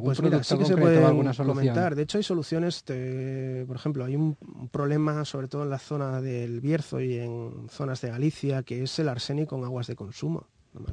pues 0.03 0.23
mira, 0.23 0.43
sí 0.43 0.57
que 0.57 0.65
se 0.65 0.75
puede 0.75 0.99
comentar. 1.45 1.93
De 1.93 2.01
hecho, 2.01 2.17
hay 2.17 2.23
soluciones, 2.23 2.81
por 2.81 3.75
ejemplo, 3.75 4.05
hay 4.05 4.15
un 4.15 4.35
problema 4.71 5.23
sobre 5.23 5.47
todo 5.47 5.61
en 5.61 5.69
la 5.69 5.77
zona 5.77 6.19
del 6.19 6.59
Bierzo 6.59 6.99
y 6.99 7.19
en 7.19 7.67
zonas 7.69 8.01
de 8.01 8.09
Galicia, 8.09 8.63
que 8.63 8.81
es 8.81 8.97
el 8.97 9.09
arsénico 9.09 9.55
en 9.55 9.65
aguas 9.65 9.85
de 9.85 9.95
consumo. 9.95 10.47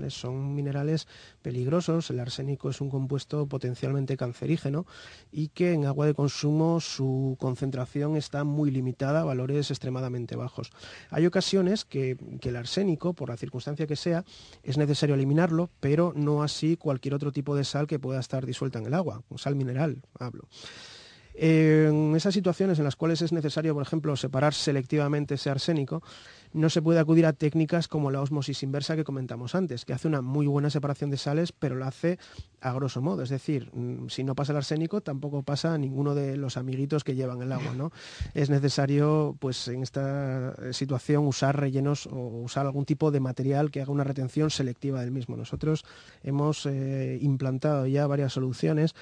Son 0.09 0.55
minerales 0.55 1.07
peligrosos, 1.43 2.11
el 2.11 2.21
arsénico 2.21 2.71
es 2.71 2.81
un 2.81 2.91
compuesto 2.91 3.47
potencialmente 3.47 4.17
cancerígeno 4.17 4.87
y 5.33 5.49
que 5.49 5.73
en 5.73 5.87
agua 5.87 6.07
de 6.07 6.15
consumo 6.15 6.81
su 6.81 7.37
concentración 7.39 8.17
está 8.17 8.45
muy 8.45 8.71
limitada 8.71 9.21
a 9.21 9.25
valores 9.25 9.71
extremadamente 9.71 10.37
bajos. 10.37 10.71
Hay 11.11 11.27
ocasiones 11.27 11.85
que, 11.85 12.17
que 12.41 12.51
el 12.51 12.57
arsénico, 12.57 13.15
por 13.15 13.29
la 13.29 13.37
circunstancia 13.37 13.87
que 13.87 13.97
sea, 13.97 14.25
es 14.63 14.79
necesario 14.79 15.15
eliminarlo, 15.15 15.71
pero 15.81 16.13
no 16.15 16.43
así 16.43 16.77
cualquier 16.77 17.15
otro 17.15 17.33
tipo 17.33 17.57
de 17.57 17.65
sal 17.65 17.87
que 17.87 17.99
pueda 17.99 18.21
estar 18.21 18.47
disuelta 18.47 18.79
en 18.79 18.87
el 18.87 18.95
agua, 18.95 19.23
sal 19.37 19.57
mineral, 19.57 20.03
hablo. 20.19 20.49
En 21.37 22.15
esas 22.15 22.33
situaciones 22.33 22.79
en 22.79 22.85
las 22.85 22.95
cuales 22.95 23.21
es 23.21 23.33
necesario, 23.33 23.75
por 23.75 23.83
ejemplo, 23.83 24.15
separar 24.15 24.55
selectivamente 24.55 25.35
ese 25.35 25.51
arsénico, 25.51 26.01
no 26.55 26.71
se 26.71 26.81
puede 26.81 27.01
acudir 27.01 27.27
a 27.27 27.33
técnicas 27.33 27.89
como 27.89 28.11
la 28.11 28.23
osmosis 28.23 28.63
inversa 28.63 28.95
que 28.95 29.05
comentamos 29.05 29.55
antes, 29.55 29.85
que 29.85 29.93
hace 29.93 30.09
una 30.09 30.23
muy 30.23 30.47
buena 30.47 30.71
separación 30.71 31.11
de 31.11 31.17
sales, 31.17 31.53
pero 31.53 31.75
la 31.77 31.89
hace 31.89 32.19
a 32.61 32.73
grosso 32.73 33.03
modo. 33.03 33.23
Es 33.23 33.29
decir, 33.29 33.71
mm, 33.75 34.09
si 34.09 34.23
no 34.23 34.35
pasa 34.37 34.53
el 34.53 34.59
arsénico, 34.59 35.01
tampoco 35.01 35.43
pasa 35.43 35.77
ninguno 35.77 36.15
de 36.15 36.37
los 36.37 36.57
amiguitos 36.57 37.03
que 37.03 37.17
llevan 37.17 37.43
el 37.43 37.53
agua. 37.53 37.75
¿no? 37.77 37.91
Es 38.35 38.51
necesario, 38.51 39.37
pues 39.41 39.67
en 39.69 39.83
esta 39.83 40.55
situación, 40.73 41.27
usar 41.27 41.59
rellenos 41.59 42.07
o 42.07 42.43
usar 42.43 42.67
algún 42.67 42.85
tipo 42.85 43.11
de 43.11 43.21
material 43.21 43.71
que 43.71 43.83
haga 43.83 43.93
una 43.93 44.05
retención 44.05 44.51
selectiva 44.51 45.01
del 45.01 45.11
mismo. 45.11 45.37
Nosotros 45.37 45.85
hemos 46.23 46.67
eh, 46.67 47.19
implantado 47.21 47.87
ya 47.87 48.07
varias 48.07 48.33
soluciones 48.33 48.95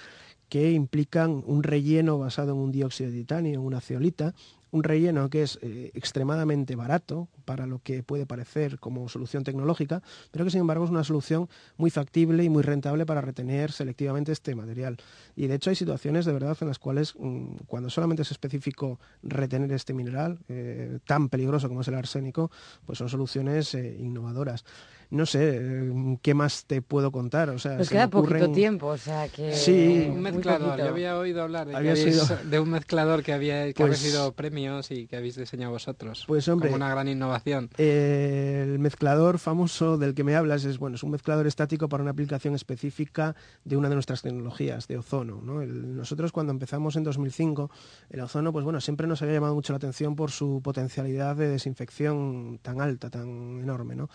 que 0.48 0.72
implican 0.72 1.42
un 1.46 1.62
relleno 1.62 2.18
basado 2.18 2.52
en 2.52 2.58
un 2.58 2.72
dióxido 2.72 3.10
de 3.10 3.18
titanio, 3.18 3.54
en 3.54 3.60
una 3.60 3.80
ceolita, 3.80 4.34
un 4.72 4.82
relleno 4.82 5.30
que 5.30 5.42
es 5.42 5.58
eh, 5.62 5.92
extremadamente 5.94 6.74
barato 6.76 7.28
para 7.44 7.66
lo 7.66 7.78
que 7.78 8.02
puede 8.02 8.26
parecer 8.26 8.78
como 8.78 9.08
solución 9.08 9.44
tecnológica, 9.44 10.02
pero 10.30 10.44
que 10.44 10.50
sin 10.50 10.60
embargo 10.60 10.84
es 10.84 10.90
una 10.90 11.04
solución 11.04 11.48
muy 11.76 11.90
factible 11.90 12.42
y 12.42 12.48
muy 12.48 12.62
rentable 12.62 13.06
para 13.06 13.20
retener 13.20 13.70
selectivamente 13.70 14.32
este 14.32 14.54
material. 14.54 14.96
Y 15.36 15.46
de 15.46 15.54
hecho 15.54 15.70
hay 15.70 15.76
situaciones 15.76 16.24
de 16.24 16.32
verdad 16.32 16.56
en 16.60 16.68
las 16.68 16.78
cuales 16.78 17.14
mm, 17.18 17.56
cuando 17.66 17.90
solamente 17.90 18.22
es 18.22 18.30
específico 18.30 18.98
retener 19.22 19.70
este 19.72 19.92
mineral 19.92 20.38
eh, 20.48 20.98
tan 21.06 21.28
peligroso 21.28 21.68
como 21.68 21.82
es 21.82 21.88
el 21.88 21.94
arsénico, 21.94 22.50
pues 22.86 22.98
son 22.98 23.10
soluciones 23.10 23.74
eh, 23.74 23.96
innovadoras 24.00 24.64
no 25.12 25.26
sé, 25.26 25.58
eh, 25.60 26.18
¿qué 26.22 26.32
más 26.32 26.64
te 26.64 26.80
puedo 26.80 27.12
contar? 27.12 27.50
O 27.50 27.58
sea, 27.58 27.76
Nos 27.76 27.90
queda 27.90 28.08
poquito 28.08 28.50
tiempo, 28.50 28.86
o 28.86 28.96
sea 28.96 29.28
que... 29.28 29.52
Sí, 29.52 30.08
un 30.10 30.22
mezclador. 30.22 30.78
Yo 30.78 30.88
había 30.88 31.18
oído 31.18 31.42
hablar 31.42 31.66
de, 31.66 32.60
un 32.60 32.70
mezclador 32.70 33.22
que 33.22 33.34
había 33.34 33.70
que 33.74 33.82
ha 33.82 33.86
pues 33.86 34.00
recibido 34.00 34.32
premios 34.32 34.90
y 34.90 35.06
que 35.06 35.16
habéis 35.16 35.36
diseñado 35.36 35.72
vosotros. 35.72 36.24
Pues 36.26 36.48
hombre... 36.48 36.70
Como 36.70 36.76
una 36.76 36.88
gran 36.88 37.08
innovación. 37.08 37.68
el 37.76 38.78
mezclador 38.78 39.38
famoso 39.38 39.98
del 39.98 40.14
que 40.14 40.24
me 40.24 40.34
hablas 40.34 40.64
es, 40.64 40.78
bueno, 40.78 40.96
es 40.96 41.02
un 41.02 41.10
mezclador 41.10 41.46
estático 41.46 41.90
para 41.90 42.02
una 42.02 42.12
aplicación 42.12 42.54
específica 42.54 43.36
de 43.64 43.76
una 43.76 43.90
de 43.90 43.96
nuestras 43.96 44.22
tecnologías, 44.22 44.88
de 44.88 44.96
ozono. 44.96 45.42
nosotros 45.42 46.32
cuando 46.32 46.52
empezamos 46.52 46.96
en 46.96 47.04
2005, 47.04 47.70
el 48.08 48.20
ozono, 48.20 48.50
pues 48.50 48.64
bueno, 48.64 48.80
siempre 48.80 49.06
nos 49.06 49.20
había 49.20 49.34
llamado 49.34 49.54
mucho 49.54 49.74
la 49.74 49.76
atención 49.76 50.16
por 50.16 50.30
su 50.30 50.62
potencialidad 50.64 51.36
de 51.36 51.48
desinfección 51.48 52.60
tan 52.62 52.80
alta, 52.80 53.10
tan 53.10 53.60
enorme, 53.60 53.94
¿no? 53.94 54.08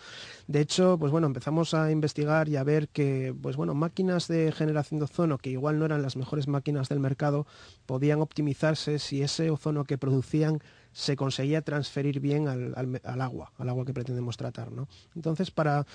De 0.48 0.60
hecho, 0.60 0.87
pues 0.96 1.10
bueno, 1.10 1.26
empezamos 1.26 1.74
a 1.74 1.90
investigar 1.90 2.48
y 2.48 2.56
a 2.56 2.62
ver 2.62 2.88
que, 2.88 3.34
pues 3.42 3.56
bueno, 3.56 3.74
máquinas 3.74 4.28
de 4.28 4.52
generación 4.52 5.00
de 5.00 5.04
ozono 5.04 5.36
que 5.36 5.50
igual 5.50 5.78
no 5.78 5.84
eran 5.84 6.02
las 6.02 6.16
mejores 6.16 6.46
máquinas 6.46 6.88
del 6.88 7.00
mercado, 7.00 7.46
podían 7.84 8.20
optimizarse 8.20 9.00
si 9.00 9.22
ese 9.22 9.50
ozono 9.50 9.84
que 9.84 9.98
producían 9.98 10.60
se 10.92 11.16
conseguía 11.16 11.62
transferir 11.62 12.20
bien 12.20 12.48
al, 12.48 13.20
agua, 13.20 13.52
al 13.58 13.68
agua 13.68 13.84
que 13.84 13.92
pretendemos 13.92 14.36
tratar. 14.36 14.72
¿no? 14.72 14.88
Entonces, 15.14 15.50
para 15.50 15.86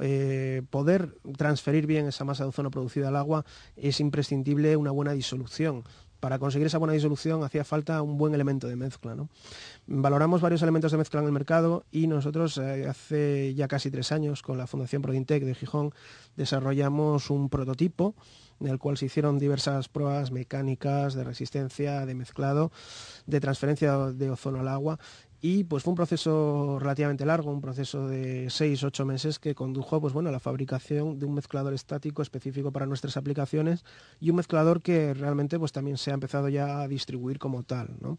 eh, 0.00 0.62
poder 0.70 1.14
transferir 1.36 1.86
bien 1.86 2.06
esa 2.06 2.24
masa 2.24 2.44
de 2.44 2.48
ozono 2.48 2.70
producida 2.70 3.08
al 3.08 3.16
agua, 3.16 3.44
es 3.76 4.00
imprescindible 4.00 4.76
una 4.76 4.90
buena 4.90 5.12
disolución 5.12 5.84
para 6.20 6.38
conseguir 6.38 6.66
esa 6.66 6.78
buena 6.78 6.92
disolución 6.92 7.42
hacía 7.42 7.64
falta 7.64 8.02
un 8.02 8.18
buen 8.18 8.34
elemento 8.34 8.68
de 8.68 8.76
mezcla. 8.76 9.16
Valoramos 9.86 10.40
varios 10.40 10.62
elementos 10.62 10.92
de 10.92 10.98
mezcla 10.98 11.20
en 11.20 11.26
el 11.26 11.32
mercado 11.32 11.84
y 11.90 12.06
nosotros 12.06 12.58
eh, 12.58 12.86
hace 12.88 13.54
ya 13.54 13.66
casi 13.66 13.90
tres 13.90 14.12
años 14.12 14.42
con 14.42 14.58
la 14.58 14.66
Fundación 14.66 15.02
Prodintec 15.02 15.42
de 15.42 15.54
Gijón 15.54 15.92
desarrollamos 16.36 17.30
un 17.30 17.48
prototipo 17.48 18.14
en 18.60 18.68
el 18.68 18.78
cual 18.78 18.98
se 18.98 19.06
hicieron 19.06 19.38
diversas 19.38 19.88
pruebas 19.88 20.30
mecánicas 20.30 21.14
de 21.14 21.24
resistencia, 21.24 22.04
de 22.04 22.14
mezclado, 22.14 22.70
de 23.26 23.40
transferencia 23.40 23.96
de 23.96 24.30
ozono 24.30 24.60
al 24.60 24.68
agua 24.68 24.98
y 25.40 25.64
pues 25.64 25.82
fue 25.82 25.92
un 25.92 25.96
proceso 25.96 26.78
relativamente 26.78 27.24
largo, 27.24 27.50
un 27.50 27.60
proceso 27.60 28.08
de 28.08 28.46
6-8 28.46 29.04
meses 29.04 29.38
que 29.38 29.54
condujo 29.54 30.00
pues, 30.00 30.12
bueno, 30.12 30.28
a 30.28 30.32
la 30.32 30.40
fabricación 30.40 31.18
de 31.18 31.26
un 31.26 31.34
mezclador 31.34 31.72
estático 31.72 32.22
específico 32.22 32.72
para 32.72 32.86
nuestras 32.86 33.16
aplicaciones 33.16 33.84
y 34.20 34.30
un 34.30 34.36
mezclador 34.36 34.82
que 34.82 35.14
realmente 35.14 35.58
pues, 35.58 35.72
también 35.72 35.96
se 35.96 36.10
ha 36.10 36.14
empezado 36.14 36.48
ya 36.48 36.80
a 36.80 36.88
distribuir 36.88 37.38
como 37.38 37.62
tal. 37.62 37.96
¿no? 38.00 38.18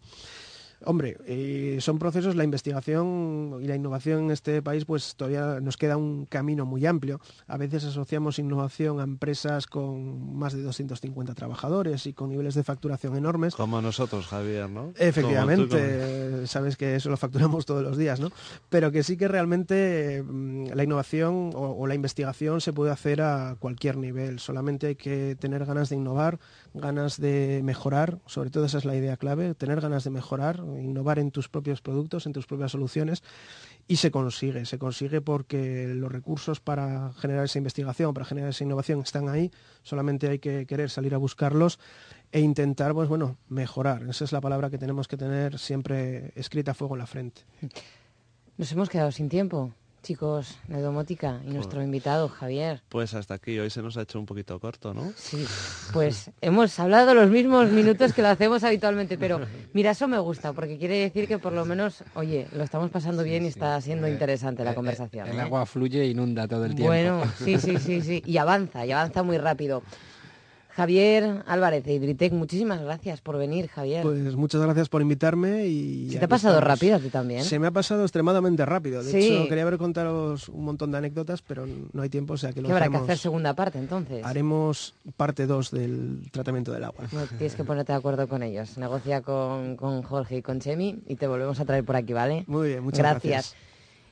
Hombre, 0.83 1.17
eh, 1.25 1.77
son 1.79 1.99
procesos, 1.99 2.35
la 2.35 2.43
investigación 2.43 3.59
y 3.61 3.65
la 3.65 3.75
innovación 3.75 4.25
en 4.25 4.31
este 4.31 4.61
país, 4.61 4.85
pues 4.85 5.15
todavía 5.15 5.59
nos 5.59 5.77
queda 5.77 5.97
un 5.97 6.25
camino 6.25 6.65
muy 6.65 6.85
amplio. 6.85 7.19
A 7.47 7.57
veces 7.57 7.83
asociamos 7.83 8.39
innovación 8.39 8.99
a 8.99 9.03
empresas 9.03 9.67
con 9.67 10.35
más 10.35 10.53
de 10.53 10.63
250 10.63 11.35
trabajadores 11.35 12.05
y 12.07 12.13
con 12.13 12.29
niveles 12.29 12.55
de 12.55 12.63
facturación 12.63 13.15
enormes. 13.15 13.55
Como 13.55 13.81
nosotros, 13.81 14.27
Javier, 14.27 14.69
¿no? 14.69 14.93
Efectivamente, 14.97 16.47
sabes 16.47 16.77
que 16.77 16.95
eso 16.95 17.09
lo 17.09 17.17
facturamos 17.17 17.65
todos 17.65 17.83
los 17.83 17.97
días, 17.97 18.19
¿no? 18.19 18.29
Pero 18.69 18.91
que 18.91 19.03
sí 19.03 19.17
que 19.17 19.27
realmente 19.27 20.23
mm, 20.23 20.67
la 20.73 20.83
innovación 20.83 21.51
o 21.53 21.85
la 21.87 21.95
investigación 21.95 22.61
se 22.61 22.73
puede 22.73 22.91
hacer 22.91 23.21
a 23.21 23.55
cualquier 23.59 23.97
nivel. 23.97 24.39
Solamente 24.39 24.87
hay 24.87 24.95
que 24.95 25.35
tener 25.39 25.65
ganas 25.65 25.89
de 25.89 25.95
innovar, 25.95 26.39
ganas 26.73 27.19
de 27.19 27.61
mejorar, 27.63 28.19
sobre 28.25 28.49
todo 28.49 28.65
esa 28.65 28.77
es 28.77 28.85
la 28.85 28.95
idea 28.95 29.17
clave, 29.17 29.53
tener 29.55 29.81
ganas 29.81 30.03
de 30.03 30.09
mejorar 30.09 30.63
innovar 30.79 31.19
en 31.19 31.31
tus 31.31 31.49
propios 31.49 31.81
productos, 31.81 32.25
en 32.25 32.33
tus 32.33 32.47
propias 32.47 32.71
soluciones 32.71 33.23
y 33.87 33.97
se 33.97 34.11
consigue, 34.11 34.65
se 34.65 34.79
consigue 34.79 35.21
porque 35.21 35.87
los 35.93 36.11
recursos 36.11 36.59
para 36.59 37.11
generar 37.13 37.45
esa 37.45 37.57
investigación, 37.57 38.13
para 38.13 38.25
generar 38.25 38.51
esa 38.51 38.63
innovación 38.63 39.01
están 39.01 39.27
ahí, 39.27 39.51
solamente 39.83 40.29
hay 40.29 40.39
que 40.39 40.65
querer 40.65 40.89
salir 40.89 41.13
a 41.13 41.17
buscarlos 41.17 41.79
e 42.31 42.39
intentar, 42.39 42.93
pues 42.93 43.09
bueno, 43.09 43.37
mejorar. 43.49 44.03
Esa 44.03 44.23
es 44.23 44.31
la 44.31 44.39
palabra 44.39 44.69
que 44.69 44.77
tenemos 44.77 45.07
que 45.07 45.17
tener 45.17 45.59
siempre 45.59 46.31
escrita 46.35 46.71
a 46.71 46.73
fuego 46.73 46.95
en 46.95 46.99
la 46.99 47.07
frente. 47.07 47.41
Nos 48.57 48.71
hemos 48.71 48.89
quedado 48.89 49.11
sin 49.11 49.27
tiempo. 49.27 49.73
Chicos 50.01 50.57
de 50.67 50.81
Domótica 50.81 51.41
y 51.45 51.51
nuestro 51.51 51.81
invitado, 51.81 52.27
Javier. 52.29 52.81
Pues 52.89 53.13
hasta 53.13 53.35
aquí, 53.35 53.57
hoy 53.59 53.69
se 53.69 53.81
nos 53.81 53.97
ha 53.97 54.01
hecho 54.01 54.19
un 54.19 54.25
poquito 54.25 54.59
corto, 54.59 54.93
¿no? 54.93 55.11
Sí, 55.15 55.45
pues 55.93 56.31
hemos 56.41 56.77
hablado 56.79 57.13
los 57.13 57.29
mismos 57.29 57.69
minutos 57.71 58.13
que 58.13 58.21
lo 58.21 58.29
hacemos 58.29 58.63
habitualmente, 58.63 59.17
pero 59.17 59.41
mira, 59.73 59.91
eso 59.91 60.07
me 60.07 60.19
gusta, 60.19 60.53
porque 60.53 60.77
quiere 60.77 60.97
decir 60.97 61.27
que 61.27 61.37
por 61.37 61.53
lo 61.53 61.65
menos, 61.65 62.03
oye, 62.15 62.47
lo 62.53 62.63
estamos 62.63 62.89
pasando 62.89 63.23
bien 63.23 63.45
y 63.45 63.47
está 63.47 63.79
siendo 63.81 64.07
Eh, 64.07 64.11
interesante 64.11 64.63
la 64.63 64.71
eh, 64.71 64.75
conversación. 64.75 65.27
El 65.27 65.37
¿eh? 65.37 65.41
agua 65.41 65.65
fluye 65.65 66.01
e 66.01 66.07
inunda 66.07 66.47
todo 66.47 66.65
el 66.65 66.75
tiempo. 66.75 66.87
Bueno, 66.87 67.23
sí, 67.37 67.57
sí, 67.57 67.77
sí, 67.77 68.01
sí, 68.01 68.23
y 68.25 68.37
avanza, 68.37 68.85
y 68.85 68.91
avanza 68.91 69.23
muy 69.23 69.37
rápido. 69.37 69.83
Javier 70.75 71.43
Álvarez 71.47 71.83
de 71.83 71.93
Hidritec, 71.93 72.31
muchísimas 72.33 72.81
gracias 72.81 73.19
por 73.21 73.37
venir, 73.37 73.67
Javier. 73.67 74.03
Pues 74.03 74.35
muchas 74.35 74.61
gracias 74.61 74.87
por 74.89 75.01
invitarme 75.01 75.67
y... 75.67 76.09
¿Se 76.11 76.17
te 76.19 76.25
ha 76.25 76.27
pasado 76.27 76.55
estamos. 76.59 76.73
rápido 76.79 76.95
a 76.95 76.99
ti 76.99 77.09
también? 77.09 77.43
Se 77.43 77.59
me 77.59 77.67
ha 77.67 77.71
pasado 77.71 78.03
extremadamente 78.03 78.65
rápido. 78.65 79.03
De 79.03 79.11
Sí. 79.11 79.17
hecho, 79.33 79.47
quería 79.49 79.63
haber 79.63 79.77
contaros 79.77 80.47
un 80.49 80.63
montón 80.63 80.91
de 80.91 80.97
anécdotas, 80.99 81.41
pero 81.41 81.65
no 81.67 82.01
hay 82.01 82.09
tiempo, 82.09 82.33
o 82.33 82.37
sea 82.37 82.53
que 82.53 82.61
lo 82.61 82.67
¿Qué 82.67 82.73
habrá 82.73 82.89
que 82.89 82.97
hacer 82.97 83.17
segunda 83.17 83.53
parte 83.53 83.79
entonces? 83.79 84.23
Haremos 84.25 84.93
parte 85.17 85.45
2 85.45 85.71
del 85.71 86.29
tratamiento 86.31 86.71
del 86.71 86.85
agua. 86.85 87.05
No, 87.11 87.25
tienes 87.27 87.55
que 87.55 87.63
ponerte 87.63 87.91
de 87.91 87.97
acuerdo 87.97 88.27
con 88.27 88.41
ellos. 88.41 88.77
Negocia 88.77 89.21
con, 89.21 89.75
con 89.75 90.01
Jorge 90.03 90.37
y 90.37 90.41
con 90.41 90.59
Chemi 90.61 90.99
y 91.07 91.15
te 91.15 91.27
volvemos 91.27 91.59
a 91.59 91.65
traer 91.65 91.83
por 91.83 91.95
aquí, 91.97 92.13
¿vale? 92.13 92.45
Muy 92.47 92.69
bien, 92.69 92.83
muchas 92.83 92.99
gracias. 92.99 93.23
gracias. 93.33 93.55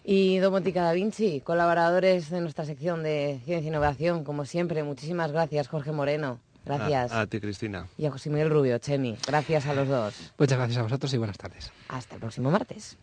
Y 0.04 0.38
Domótica 0.40 0.82
Da 0.84 0.94
Vinci, 0.94 1.42
colaboradores 1.42 2.30
de 2.30 2.42
nuestra 2.42 2.66
sección 2.66 3.04
de 3.04 3.40
Ciencia 3.46 3.68
e 3.68 3.70
Innovación, 3.70 4.24
como 4.24 4.46
siempre, 4.46 4.82
muchísimas 4.84 5.32
gracias, 5.32 5.68
Jorge 5.68 5.92
Moreno. 5.92 6.40
Gracias. 6.66 7.12
A, 7.12 7.22
a 7.22 7.28
ti, 7.28 7.40
Cristina. 7.40 7.88
Y 7.98 8.06
a 8.06 8.12
José 8.12 8.30
Miguel 8.30 8.50
Rubio, 8.50 8.78
Chemi. 8.78 9.18
Gracias 9.28 9.66
a 9.66 9.74
los 9.74 9.88
dos. 9.88 10.32
Muchas 10.38 10.58
gracias 10.58 10.78
a 10.78 10.84
vosotros 10.84 11.14
y 11.14 11.18
buenas 11.18 11.38
tardes. 11.38 11.72
Hasta 11.88 12.16
el 12.16 12.22
próximo 12.22 12.52
martes. 12.52 12.98